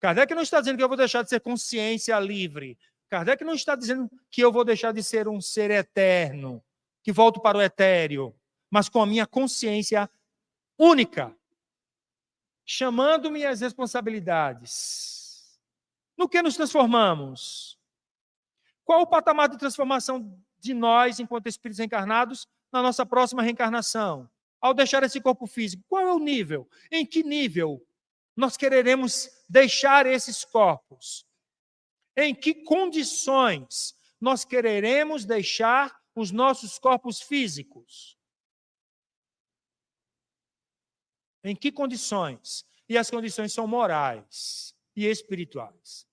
[0.00, 2.76] Kardec não está dizendo que eu vou deixar de ser consciência livre.
[3.14, 6.60] Kardec não está dizendo que eu vou deixar de ser um ser eterno,
[7.00, 8.34] que volto para o etéreo,
[8.68, 10.10] mas com a minha consciência
[10.76, 11.32] única
[12.66, 15.60] chamando-me às responsabilidades.
[16.18, 17.78] No que nos transformamos?
[18.84, 24.28] Qual o patamar de transformação de nós, enquanto espíritos encarnados, na nossa próxima reencarnação?
[24.60, 26.68] Ao deixar esse corpo físico, qual é o nível?
[26.90, 27.80] Em que nível
[28.34, 31.23] nós quereremos deixar esses corpos?
[32.16, 38.16] Em que condições nós quereremos deixar os nossos corpos físicos?
[41.42, 42.64] Em que condições?
[42.88, 46.06] E as condições são morais e espirituais.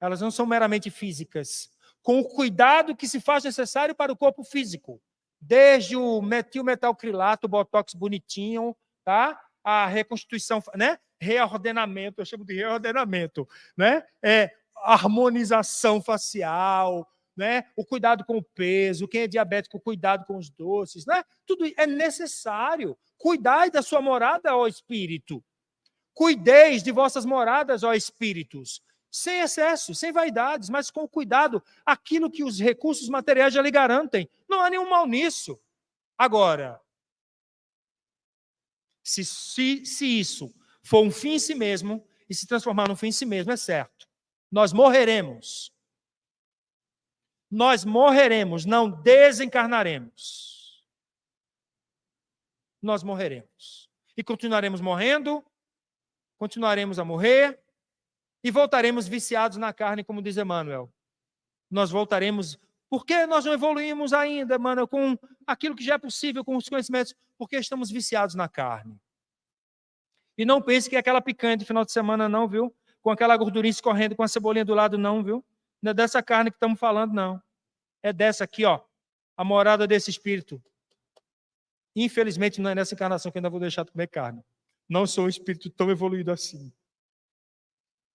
[0.00, 1.70] Elas não são meramente físicas.
[2.02, 5.02] Com o cuidado que se faz necessário para o corpo físico.
[5.40, 9.40] Desde o metilmetalcrilato, botox bonitinho, tá?
[9.64, 10.98] A reconstituição, né?
[11.20, 14.06] Reordenamento, eu chamo de reordenamento, né?
[14.22, 17.64] É, harmonização facial, né?
[17.76, 21.22] O cuidado com o peso, quem é diabético, cuidado com os doces, né?
[21.44, 22.96] Tudo é necessário.
[23.18, 25.44] Cuidai da sua morada, ó espírito.
[26.14, 32.42] Cuideis de vossas moradas, ó espíritos, sem excesso, sem vaidades, mas com cuidado, aquilo que
[32.42, 34.28] os recursos materiais já lhe garantem.
[34.48, 35.60] Não há nenhum mal nisso.
[36.16, 36.80] Agora,
[39.04, 43.08] se, se, se isso for um fim em si mesmo e se transformar num fim
[43.08, 44.05] em si mesmo, é certo.
[44.50, 45.74] Nós morreremos
[47.50, 50.84] nós morreremos, não desencarnaremos.
[52.82, 53.88] Nós morreremos.
[54.16, 55.44] E continuaremos morrendo,
[56.38, 57.60] continuaremos a morrer
[58.42, 60.92] e voltaremos viciados na carne, como diz Emmanuel.
[61.70, 62.58] Nós voltaremos.
[62.88, 66.68] Por que nós não evoluímos ainda, Emmanuel, com aquilo que já é possível, com os
[66.68, 67.14] conhecimentos?
[67.36, 69.00] Porque estamos viciados na carne.
[70.38, 72.74] E não pense que é aquela picanha de final de semana, não, viu?
[73.06, 75.44] Com aquela gordurinha escorrendo, com a cebolinha do lado, não, viu?
[75.80, 77.40] Não é dessa carne que estamos falando, não.
[78.02, 78.80] É dessa aqui, ó.
[79.36, 80.60] A morada desse espírito.
[81.94, 84.44] Infelizmente, não é nessa encarnação que ainda vou deixar de comer carne.
[84.88, 86.72] Não sou um espírito tão evoluído assim.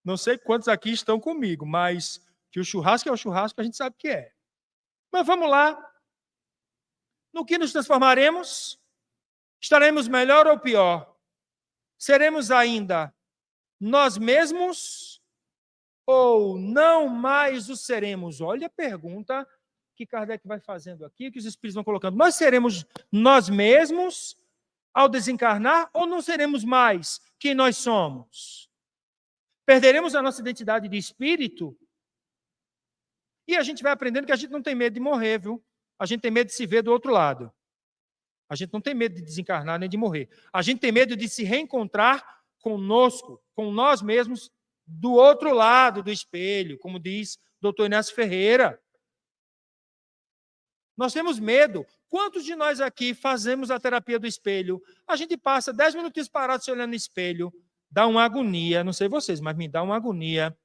[0.04, 3.78] Não sei quantos aqui estão comigo, mas que o churrasco é o churrasco, a gente
[3.78, 4.30] sabe que é.
[5.10, 5.74] Mas vamos lá.
[7.32, 8.78] No que nos transformaremos?
[9.58, 11.16] Estaremos melhor ou pior?
[11.96, 13.10] Seremos ainda
[13.82, 15.20] nós mesmos
[16.06, 18.40] ou não mais o seremos?
[18.40, 19.46] Olha a pergunta
[19.96, 22.16] que Kardec vai fazendo aqui, que os espíritos vão colocando.
[22.16, 24.36] Nós seremos nós mesmos
[24.94, 28.70] ao desencarnar ou não seremos mais quem nós somos?
[29.66, 31.76] Perderemos a nossa identidade de espírito?
[33.48, 35.60] E a gente vai aprendendo que a gente não tem medo de morrer, viu?
[35.98, 37.52] A gente tem medo de se ver do outro lado.
[38.48, 40.28] A gente não tem medo de desencarnar nem de morrer.
[40.52, 44.50] A gente tem medo de se reencontrar conosco, com nós mesmos,
[44.86, 48.80] do outro lado do espelho, como diz doutor Inácio Ferreira.
[50.96, 51.86] Nós temos medo.
[52.08, 54.80] Quantos de nós aqui fazemos a terapia do espelho?
[55.06, 57.52] A gente passa dez minutos parado se olhando no espelho,
[57.90, 60.56] dá uma agonia, não sei vocês, mas me dá uma agonia.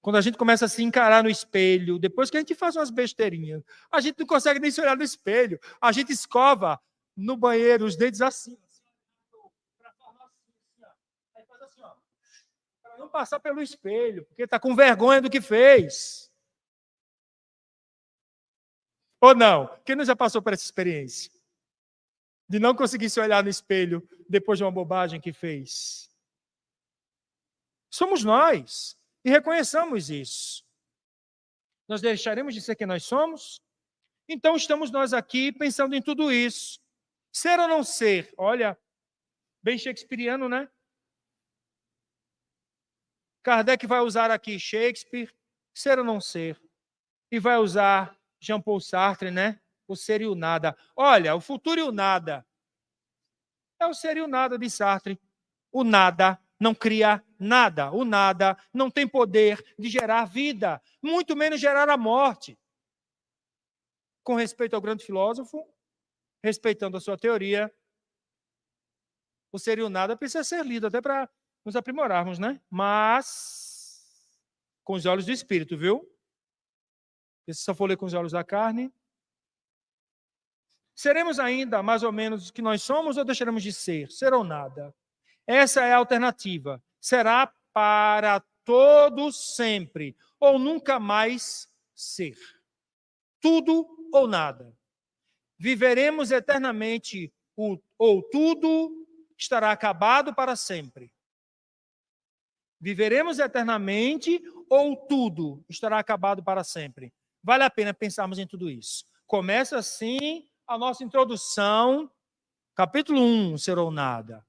[0.00, 2.90] Quando a gente começa a se encarar no espelho, depois que a gente faz umas
[2.90, 5.58] besteirinhas, a gente não consegue nem se olhar no espelho.
[5.80, 6.80] A gente escova
[7.16, 8.56] no banheiro os dentes assim.
[12.98, 16.30] Não passar pelo espelho, porque está com vergonha do que fez.
[19.20, 19.66] Ou não?
[19.84, 21.32] Quem não já passou por essa experiência?
[22.48, 26.08] De não conseguir se olhar no espelho depois de uma bobagem que fez.
[27.90, 28.96] Somos nós.
[29.24, 30.64] E reconheçamos isso.
[31.88, 33.60] Nós deixaremos de ser quem nós somos?
[34.28, 36.78] Então estamos nós aqui pensando em tudo isso.
[37.32, 38.32] Ser ou não ser?
[38.36, 38.78] Olha,
[39.62, 40.70] bem shakespeariano, né?
[43.48, 45.34] Kardec vai usar aqui Shakespeare,
[45.72, 46.60] ser ou não ser,
[47.30, 49.58] e vai usar Jean-Paul Sartre, né?
[49.86, 50.76] O ser e o nada.
[50.94, 52.46] Olha, o futuro e o nada.
[53.80, 55.18] É o ser e o nada de Sartre.
[55.72, 57.90] O nada não cria nada.
[57.90, 62.58] O nada não tem poder de gerar vida, muito menos gerar a morte.
[64.22, 65.66] Com respeito ao grande filósofo,
[66.44, 67.74] respeitando a sua teoria,
[69.50, 71.30] o ser e o nada precisa ser lido até para
[71.68, 72.60] nos aprimorarmos, né?
[72.70, 74.40] Mas
[74.82, 76.10] com os olhos do espírito, viu?
[77.46, 78.90] Esse só for ler com os olhos da carne.
[80.94, 84.10] Seremos ainda mais ou menos o que nós somos ou deixaremos de ser?
[84.10, 84.94] Ser ou nada?
[85.46, 86.82] Essa é a alternativa.
[86.98, 92.36] Será para todos sempre ou nunca mais ser.
[93.40, 94.74] Tudo ou nada.
[95.58, 97.30] Viveremos eternamente
[97.98, 101.12] ou tudo estará acabado para sempre.
[102.80, 107.12] Viveremos eternamente ou tudo estará acabado para sempre.
[107.42, 109.04] Vale a pena pensarmos em tudo isso.
[109.26, 112.10] Começa assim a nossa introdução,
[112.74, 114.46] capítulo 1, ser ou nada.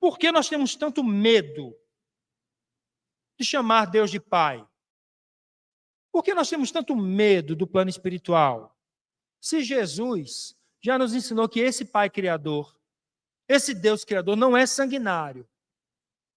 [0.00, 1.76] Por que nós temos tanto medo
[3.38, 4.66] de chamar Deus de Pai?
[6.10, 8.74] Por que nós temos tanto medo do plano espiritual?
[9.40, 12.74] Se Jesus já nos ensinou que esse Pai Criador,
[13.48, 15.48] esse Deus Criador, não é sanguinário,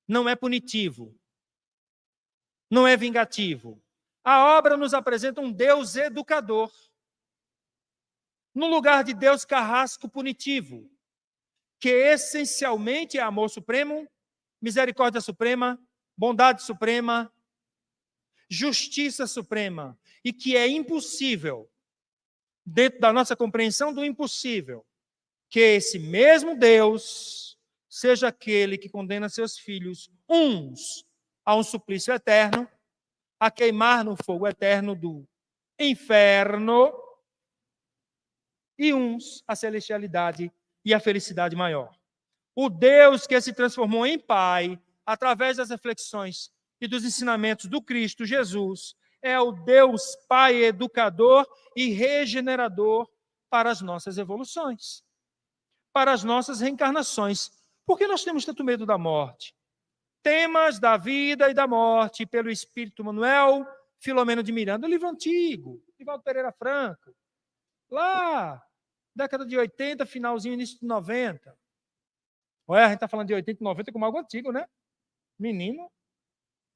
[0.09, 1.15] não é punitivo,
[2.67, 3.79] não é vingativo,
[4.23, 6.71] a obra nos apresenta um Deus educador,
[8.55, 10.91] no lugar de Deus carrasco punitivo,
[11.79, 14.09] que essencialmente é amor supremo,
[14.59, 15.79] misericórdia suprema,
[16.17, 17.31] bondade suprema,
[18.49, 21.71] justiça suprema, e que é impossível,
[22.65, 24.83] dentro da nossa compreensão do impossível,
[25.49, 27.48] que esse mesmo Deus
[27.89, 31.05] seja aquele que condena seus filhos, uns
[31.43, 32.69] a um suplício eterno
[33.39, 35.27] a queimar no fogo eterno do
[35.79, 36.91] inferno,
[38.79, 40.51] e uns a celestialidade
[40.85, 41.93] e a felicidade maior.
[42.55, 48.25] O Deus que se transformou em Pai, através das reflexões e dos ensinamentos do Cristo
[48.25, 53.09] Jesus, é o Deus Pai educador e regenerador
[53.49, 55.03] para as nossas evoluções,
[55.91, 57.51] para as nossas reencarnações.
[57.89, 59.55] Por que nós temos tanto medo da morte?
[60.21, 63.65] Temas da vida e da morte, pelo Espírito Manuel
[63.97, 67.15] Filomeno de Miranda, livro antigo, Ivaldo Pereira Franco.
[67.89, 68.63] Lá,
[69.15, 71.57] década de 80, finalzinho, início de 90.
[72.69, 74.67] Ué, a gente está falando de 80 e 90 como algo antigo, né?
[75.39, 75.91] Menino,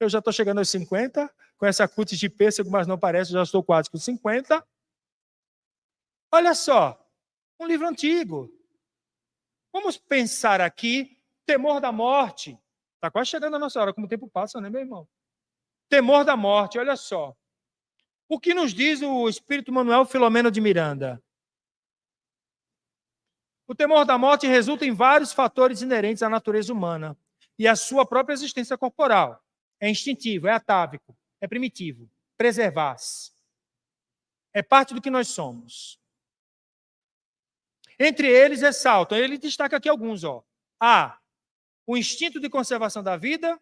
[0.00, 3.44] eu já estou chegando aos 50, com essa cutis de pêssego, mas não parece, já
[3.44, 4.66] estou quase com 50.
[6.32, 7.08] Olha só,
[7.60, 8.52] um livro antigo.
[9.74, 12.56] Vamos pensar aqui Temor da morte.
[12.94, 15.08] Está quase chegando a nossa hora, como o tempo passa, né, meu irmão?
[15.88, 17.36] Temor da morte, olha só.
[18.28, 21.20] O que nos diz o Espírito Manuel Filomeno de Miranda?
[23.66, 27.18] O temor da morte resulta em vários fatores inerentes à natureza humana
[27.58, 29.42] e à sua própria existência corporal.
[29.80, 33.32] É instintivo, é atávico, é primitivo, preservar-se.
[34.52, 36.00] É parte do que nós somos.
[37.98, 40.44] Entre eles ressaltam, ele destaca aqui alguns, ó.
[40.80, 41.18] A.
[41.86, 43.58] O instinto de conservação da vida,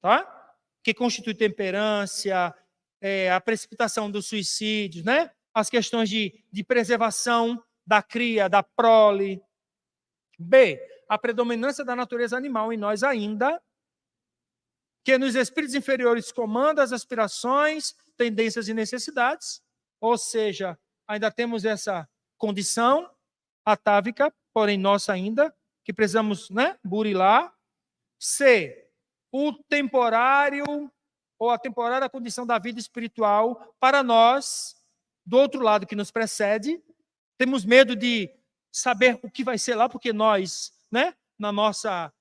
[0.00, 0.56] tá?
[0.82, 2.54] Que constitui temperância,
[3.00, 5.30] é, a precipitação dos suicídios, né?
[5.52, 9.42] As questões de, de preservação da cria, da prole.
[10.38, 10.80] B.
[11.08, 13.60] A predominância da natureza animal em nós ainda,
[15.04, 19.60] que nos espíritos inferiores comanda as aspirações, tendências e necessidades,
[20.00, 22.08] ou seja, ainda temos essa
[22.40, 23.08] condição
[23.64, 27.54] atávica, porém nossa ainda, que precisamos né, burilar.
[28.18, 28.88] C.
[29.30, 30.64] O temporário
[31.38, 34.76] ou a temporária condição da vida espiritual para nós,
[35.24, 36.82] do outro lado que nos precede.
[37.38, 38.28] Temos medo de
[38.72, 42.12] saber o que vai ser lá, porque nós, né, na nossa,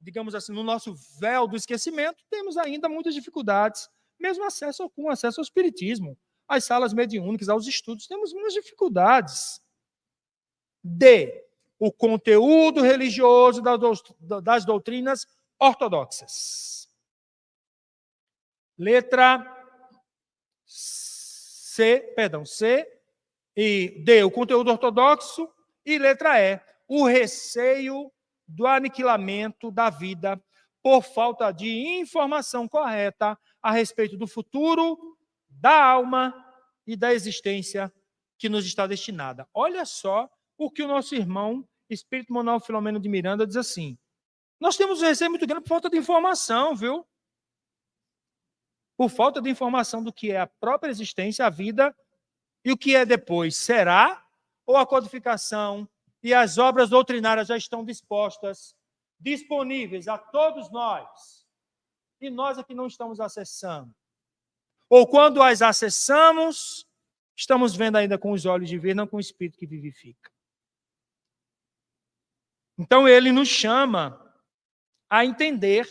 [0.00, 3.88] digamos assim, no nosso véu do esquecimento, temos ainda muitas dificuldades,
[4.18, 9.60] mesmo acesso com acesso ao espiritismo às salas mediúnicas, aos estudos, temos muitas dificuldades.
[10.82, 11.44] D.
[11.78, 13.62] O conteúdo religioso
[14.42, 15.26] das doutrinas
[15.58, 16.88] ortodoxas.
[18.76, 19.56] Letra
[20.64, 22.88] C, perdão, C
[23.56, 25.48] e D, o conteúdo ortodoxo,
[25.84, 28.10] e letra E, o receio
[28.46, 30.42] do aniquilamento da vida
[30.82, 31.68] por falta de
[32.00, 35.07] informação correta a respeito do futuro
[35.60, 36.34] da alma
[36.86, 37.92] e da existência
[38.38, 39.48] que nos está destinada.
[39.52, 43.98] Olha só o que o nosso irmão Espírito Manuel Filomeno de Miranda diz assim:
[44.60, 47.06] Nós temos um receio muito grande por falta de informação, viu?
[48.96, 51.96] Por falta de informação do que é a própria existência, a vida
[52.64, 53.56] e o que é depois.
[53.56, 54.24] Será?
[54.66, 55.88] Ou a codificação
[56.22, 58.74] e as obras doutrinárias já estão dispostas,
[59.18, 61.46] disponíveis a todos nós,
[62.20, 63.94] e nós aqui é não estamos acessando?
[64.88, 66.86] Ou quando as acessamos,
[67.36, 70.30] estamos vendo ainda com os olhos de ver, não com o espírito que vivifica.
[72.78, 74.24] Então ele nos chama
[75.10, 75.86] a entender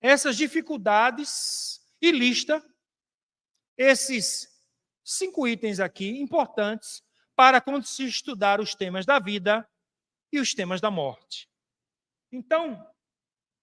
[0.00, 2.62] essas dificuldades e lista
[3.76, 4.48] esses
[5.02, 7.02] cinco itens aqui importantes
[7.34, 9.68] para quando se estudar os temas da vida
[10.32, 11.48] e os temas da morte.
[12.30, 12.86] Então,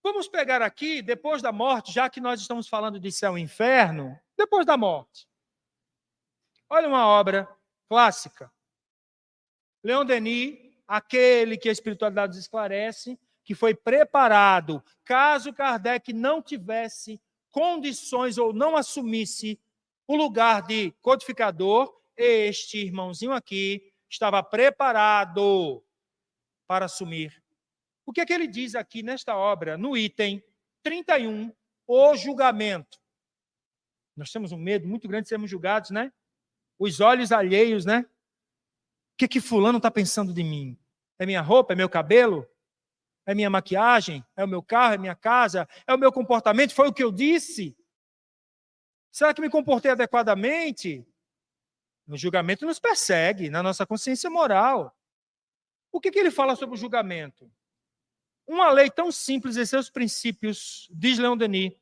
[0.04, 4.20] vamos pegar aqui, depois da morte, já que nós estamos falando de céu e inferno,
[4.42, 5.28] depois da morte.
[6.70, 7.48] Olha uma obra
[7.88, 8.52] clássica.
[9.84, 17.22] Leon Denis, aquele que a espiritualidade esclarece, que foi preparado caso Kardec não tivesse
[17.52, 19.60] condições ou não assumisse
[20.08, 25.84] o lugar de codificador, este irmãozinho aqui estava preparado
[26.68, 27.44] para assumir.
[28.06, 30.44] O que é que ele diz aqui nesta obra, no item
[30.84, 31.52] 31,
[31.88, 33.01] o julgamento?
[34.22, 36.14] Nós temos um medo muito grande de sermos julgados, né?
[36.78, 38.02] Os olhos alheios, né?
[38.02, 40.78] O que que fulano está pensando de mim?
[41.18, 41.74] É minha roupa?
[41.74, 42.48] É meu cabelo?
[43.26, 44.24] É minha maquiagem?
[44.36, 44.94] É o meu carro?
[44.94, 45.68] É minha casa?
[45.88, 46.72] É o meu comportamento?
[46.72, 47.76] Foi o que eu disse?
[49.12, 51.04] Será que me comportei adequadamente?
[52.06, 54.96] No julgamento nos persegue, na nossa consciência moral.
[55.92, 57.52] O que, que ele fala sobre o julgamento?
[58.46, 61.74] Uma lei tão simples em seus princípios, diz Leon Denis,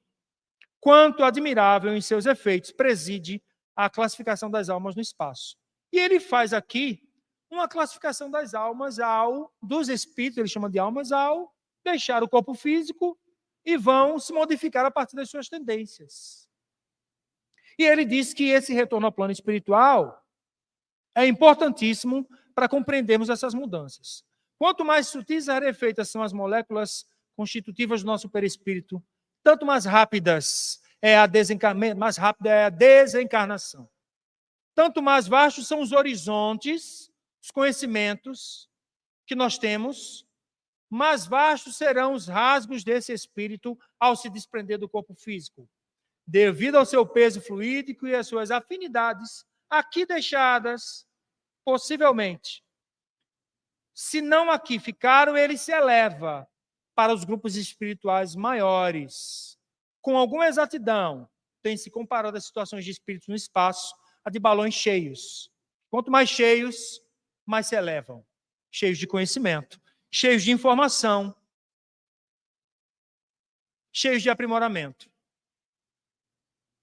[0.80, 3.42] quanto admirável em seus efeitos, preside
[3.76, 5.56] a classificação das almas no espaço.
[5.92, 7.02] E ele faz aqui
[7.50, 11.54] uma classificação das almas ao dos espíritos, ele chama de almas ao
[11.84, 13.18] deixar o corpo físico
[13.66, 16.48] e vão se modificar a partir das suas tendências.
[17.78, 20.22] E ele diz que esse retorno ao plano espiritual
[21.16, 24.24] é importantíssimo para compreendermos essas mudanças.
[24.58, 27.06] Quanto mais sutis e rarefeitas são as moléculas
[27.36, 29.02] constitutivas do nosso perispírito,
[29.44, 31.28] tanto mais rápidas é a
[31.96, 33.90] mais rápida é a desencarnação.
[34.76, 37.12] Tanto mais vastos são os horizontes,
[37.42, 38.70] os conhecimentos
[39.26, 40.28] que nós temos,
[40.90, 45.70] mais vastos serão os rasgos desse espírito ao se desprender do corpo físico.
[46.26, 51.08] Devido ao seu peso fluídico e às suas afinidades, aqui deixadas,
[51.64, 52.64] possivelmente.
[53.94, 56.49] Se não aqui ficaram, ele se eleva
[57.00, 59.58] para os grupos espirituais maiores.
[60.02, 61.30] Com alguma exatidão,
[61.62, 65.50] tem se comparado as situações de espíritos no espaço a de balões cheios.
[65.90, 67.00] Quanto mais cheios,
[67.46, 68.28] mais se elevam,
[68.70, 69.80] cheios de conhecimento.
[70.12, 71.34] cheios de informação,
[73.94, 75.10] cheios de aprimoramento,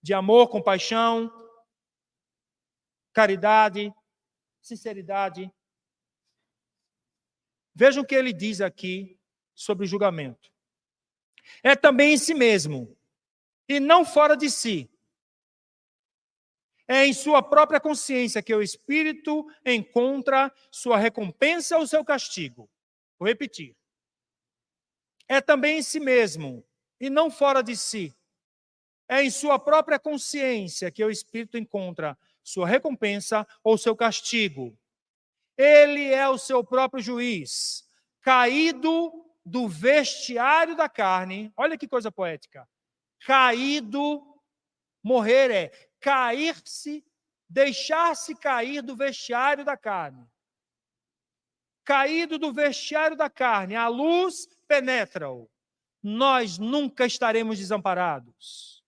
[0.02, 1.30] de amor, compaixão,
[3.12, 3.92] caridade,
[4.62, 5.52] sinceridade.
[7.74, 9.15] Vejam o que ele diz aqui
[9.56, 10.52] sobre julgamento.
[11.62, 12.96] É também em si mesmo,
[13.68, 14.88] e não fora de si.
[16.86, 22.70] É em sua própria consciência que o espírito encontra sua recompensa ou seu castigo.
[23.18, 23.74] Vou repetir.
[25.26, 26.64] É também em si mesmo,
[27.00, 28.14] e não fora de si.
[29.08, 34.78] É em sua própria consciência que o espírito encontra sua recompensa ou seu castigo.
[35.56, 37.88] Ele é o seu próprio juiz,
[38.20, 41.52] caído do vestiário da carne.
[41.56, 42.68] Olha que coisa poética.
[43.24, 44.20] Caído,
[45.02, 47.06] morrer é cair-se,
[47.48, 50.28] deixar-se cair do vestiário da carne.
[51.84, 55.48] Caído do vestiário da carne, a luz penetra-o.
[56.02, 58.84] Nós nunca estaremos desamparados.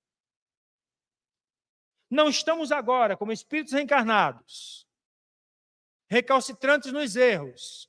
[2.10, 4.88] Não estamos agora como espíritos reencarnados,
[6.10, 7.87] recalcitrantes nos erros,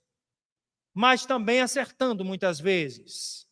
[0.94, 3.48] mas também acertando muitas vezes,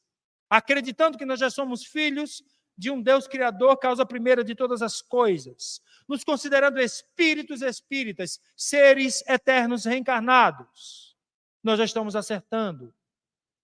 [0.49, 2.43] acreditando que nós já somos filhos
[2.77, 9.23] de um Deus criador, causa primeira de todas as coisas, nos considerando espíritos espíritas, seres
[9.27, 11.17] eternos reencarnados.
[11.63, 12.93] Nós já estamos acertando.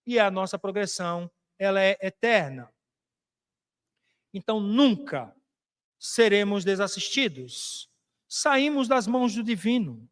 [0.06, 2.70] E a nossa progressão, ela é eterna.
[4.32, 5.34] Então nunca
[5.98, 7.88] seremos desassistidos.
[8.28, 10.08] Saímos das mãos do divino.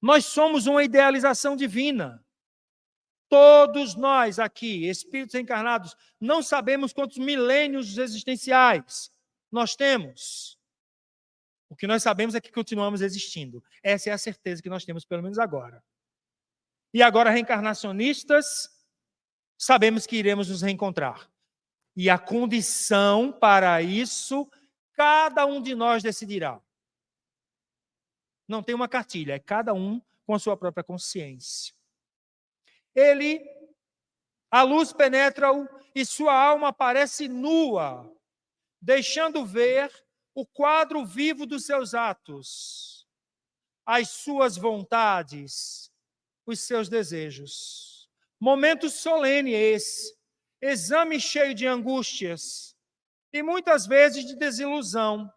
[0.00, 2.24] Nós somos uma idealização divina.
[3.28, 9.12] Todos nós aqui, espíritos encarnados, não sabemos quantos milênios existenciais
[9.52, 10.58] nós temos.
[11.68, 13.62] O que nós sabemos é que continuamos existindo.
[13.82, 15.84] Essa é a certeza que nós temos, pelo menos agora.
[16.94, 18.70] E agora, reencarnacionistas,
[19.58, 21.30] sabemos que iremos nos reencontrar.
[21.94, 24.48] E a condição para isso
[24.98, 26.60] Cada um de nós decidirá.
[28.48, 31.72] Não tem uma cartilha, é cada um com a sua própria consciência.
[32.98, 33.40] Ele,
[34.50, 38.12] a luz penetra-o e sua alma aparece nua,
[38.80, 39.90] deixando ver
[40.34, 43.06] o quadro vivo dos seus atos,
[43.86, 45.92] as suas vontades,
[46.46, 48.08] os seus desejos.
[48.40, 50.16] Momento solene esse,
[50.60, 52.76] exame cheio de angústias,
[53.32, 55.32] e muitas vezes de desilusão.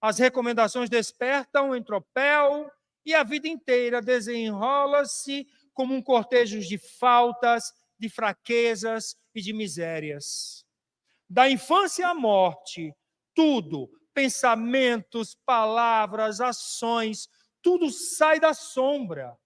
[0.00, 2.70] As recomendações despertam em tropel
[3.04, 10.66] e a vida inteira desenrola-se como um cortejo de faltas, de fraquezas e de misérias.
[11.28, 12.94] Da infância à morte,
[13.34, 17.28] tudo, pensamentos, palavras, ações,
[17.62, 19.38] tudo sai da sombra.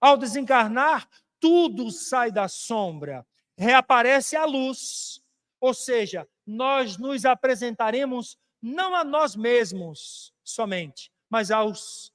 [0.00, 1.08] Ao desencarnar,
[1.38, 5.22] tudo sai da sombra, reaparece a luz.
[5.60, 12.12] Ou seja, nós nos apresentaremos não a nós mesmos somente, mas aos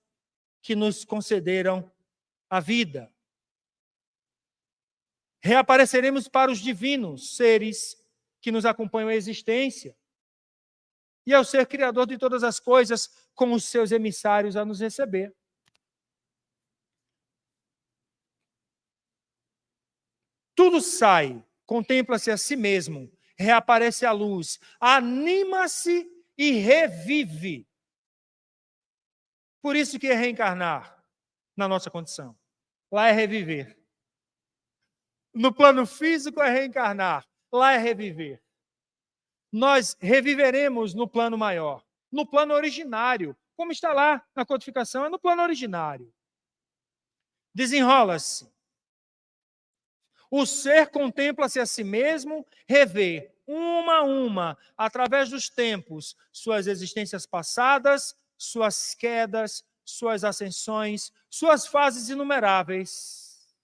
[0.61, 1.91] que nos concederam
[2.55, 3.13] a vida.
[5.41, 8.01] Reapareceremos para os divinos seres
[8.41, 9.97] que nos acompanham a existência.
[11.25, 15.35] E ao ser criador de todas as coisas, com os seus emissários a nos receber.
[20.55, 27.67] Tudo sai, contempla-se a si mesmo reaparece a luz, anima-se e revive.
[29.61, 31.03] Por isso que é reencarnar
[31.55, 32.37] na nossa condição.
[32.95, 33.77] Lá é reviver.
[35.33, 38.41] No plano físico é reencarnar, lá é reviver.
[39.51, 45.19] Nós reviveremos no plano maior, no plano originário, como está lá na codificação, é no
[45.19, 46.09] plano originário.
[47.53, 48.49] Desenrola-se
[50.31, 57.25] o ser contempla-se a si mesmo, revê, uma a uma, através dos tempos, suas existências
[57.25, 63.55] passadas, suas quedas, suas ascensões, suas fases inumeráveis.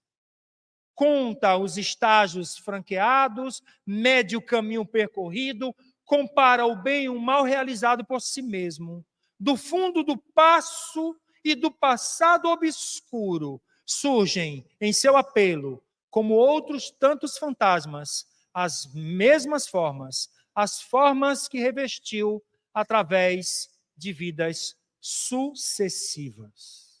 [0.94, 8.04] Conta os estágios franqueados, mede o caminho percorrido, compara o bem e o mal realizado
[8.04, 9.04] por si mesmo.
[9.38, 17.36] Do fundo do passo e do passado obscuro surgem, em seu apelo, como outros tantos
[17.36, 22.42] fantasmas, as mesmas formas, as formas que revestiu
[22.72, 26.92] através de vidas sucessivas.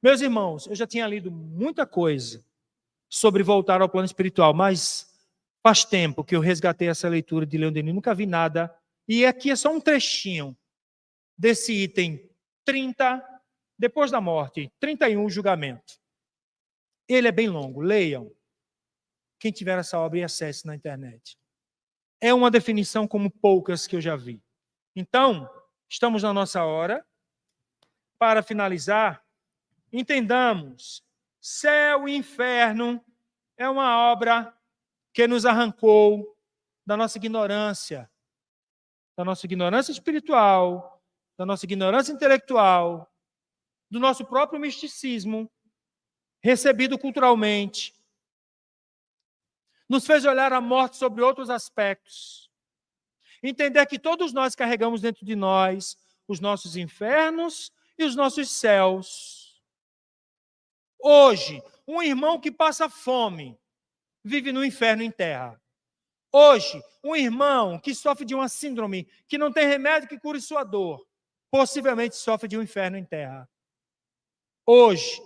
[0.00, 2.44] Meus irmãos, eu já tinha lido muita coisa
[3.10, 5.12] sobre voltar ao plano espiritual, mas
[5.60, 8.74] faz tempo que eu resgatei essa leitura de Leon Denis, nunca vi nada.
[9.06, 10.56] E aqui é só um trechinho
[11.36, 12.30] desse item
[12.64, 13.28] 30
[13.76, 16.00] Depois da morte, 31, julgamento.
[17.08, 18.32] Ele é bem longo, leiam.
[19.40, 21.36] Quem tiver essa obra e acesse na internet.
[22.20, 24.40] É uma definição como poucas que eu já vi.
[24.94, 25.48] Então,
[25.88, 27.06] estamos na nossa hora.
[28.18, 29.24] Para finalizar,
[29.92, 31.04] entendamos:
[31.40, 33.04] céu e inferno
[33.56, 34.56] é uma obra
[35.12, 36.36] que nos arrancou
[36.84, 38.10] da nossa ignorância,
[39.16, 41.02] da nossa ignorância espiritual,
[41.36, 43.12] da nossa ignorância intelectual,
[43.90, 45.50] do nosso próprio misticismo,
[46.40, 47.94] recebido culturalmente,
[49.88, 52.51] nos fez olhar a morte sobre outros aspectos.
[53.42, 55.96] Entender que todos nós carregamos dentro de nós
[56.28, 59.60] os nossos infernos e os nossos céus.
[60.98, 63.58] Hoje, um irmão que passa fome
[64.22, 65.60] vive no inferno em terra.
[66.30, 70.62] Hoje, um irmão que sofre de uma síndrome que não tem remédio que cure sua
[70.62, 71.06] dor,
[71.50, 73.48] possivelmente sofre de um inferno em terra.
[74.64, 75.20] Hoje,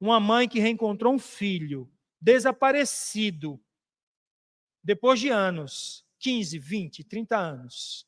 [0.00, 1.90] uma mãe que reencontrou um filho
[2.20, 3.60] desaparecido
[4.82, 8.06] depois de anos, 15, 20, 30 anos,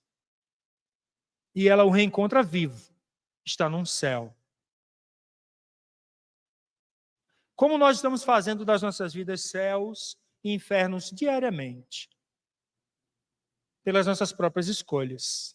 [1.55, 2.93] e ela o reencontra vivo,
[3.45, 4.35] está num céu.
[7.57, 12.09] Como nós estamos fazendo das nossas vidas céus e infernos diariamente?
[13.83, 15.55] Pelas nossas próprias escolhas.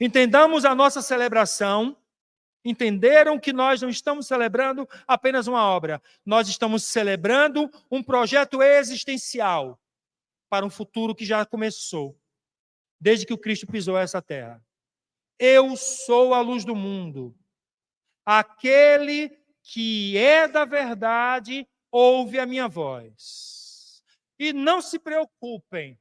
[0.00, 1.96] Entendamos a nossa celebração
[2.64, 9.81] entenderam que nós não estamos celebrando apenas uma obra, nós estamos celebrando um projeto existencial
[10.52, 12.14] para um futuro que já começou,
[13.00, 14.62] desde que o Cristo pisou essa terra.
[15.38, 17.34] Eu sou a luz do mundo.
[18.22, 19.30] Aquele
[19.62, 24.04] que é da verdade ouve a minha voz.
[24.38, 25.98] E não se preocupem.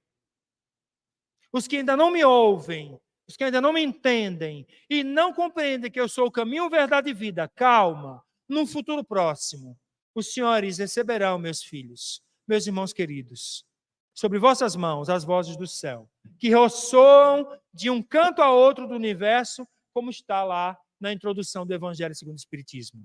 [1.54, 5.89] Os que ainda não me ouvem, os que ainda não me entendem e não compreendem
[5.89, 9.80] que eu sou o caminho, verdade e vida, calma, num futuro próximo,
[10.14, 13.66] os senhores receberão, meus filhos, meus irmãos queridos,
[14.14, 18.95] sobre vossas mãos as vozes do céu, que ressoam de um canto a outro do
[18.95, 23.03] universo, como está lá na introdução do Evangelho segundo o Espiritismo.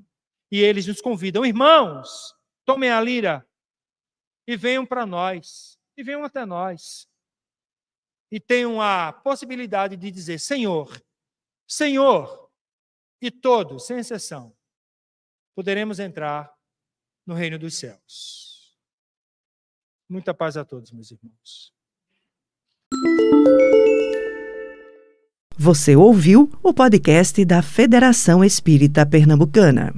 [0.51, 2.35] E eles nos convidam, irmãos,
[2.65, 3.47] tomem a lira
[4.47, 7.09] e venham para nós, e venham até nós
[8.31, 11.03] e tenham a possibilidade de dizer: Senhor,
[11.67, 12.51] Senhor,
[13.21, 14.57] e todos, sem exceção,
[15.55, 16.53] poderemos entrar
[17.25, 18.46] no reino dos céus.
[20.09, 21.73] Muita paz a todos, meus irmãos.
[25.59, 29.93] Você ouviu o podcast da Federação Espírita Pernambucana.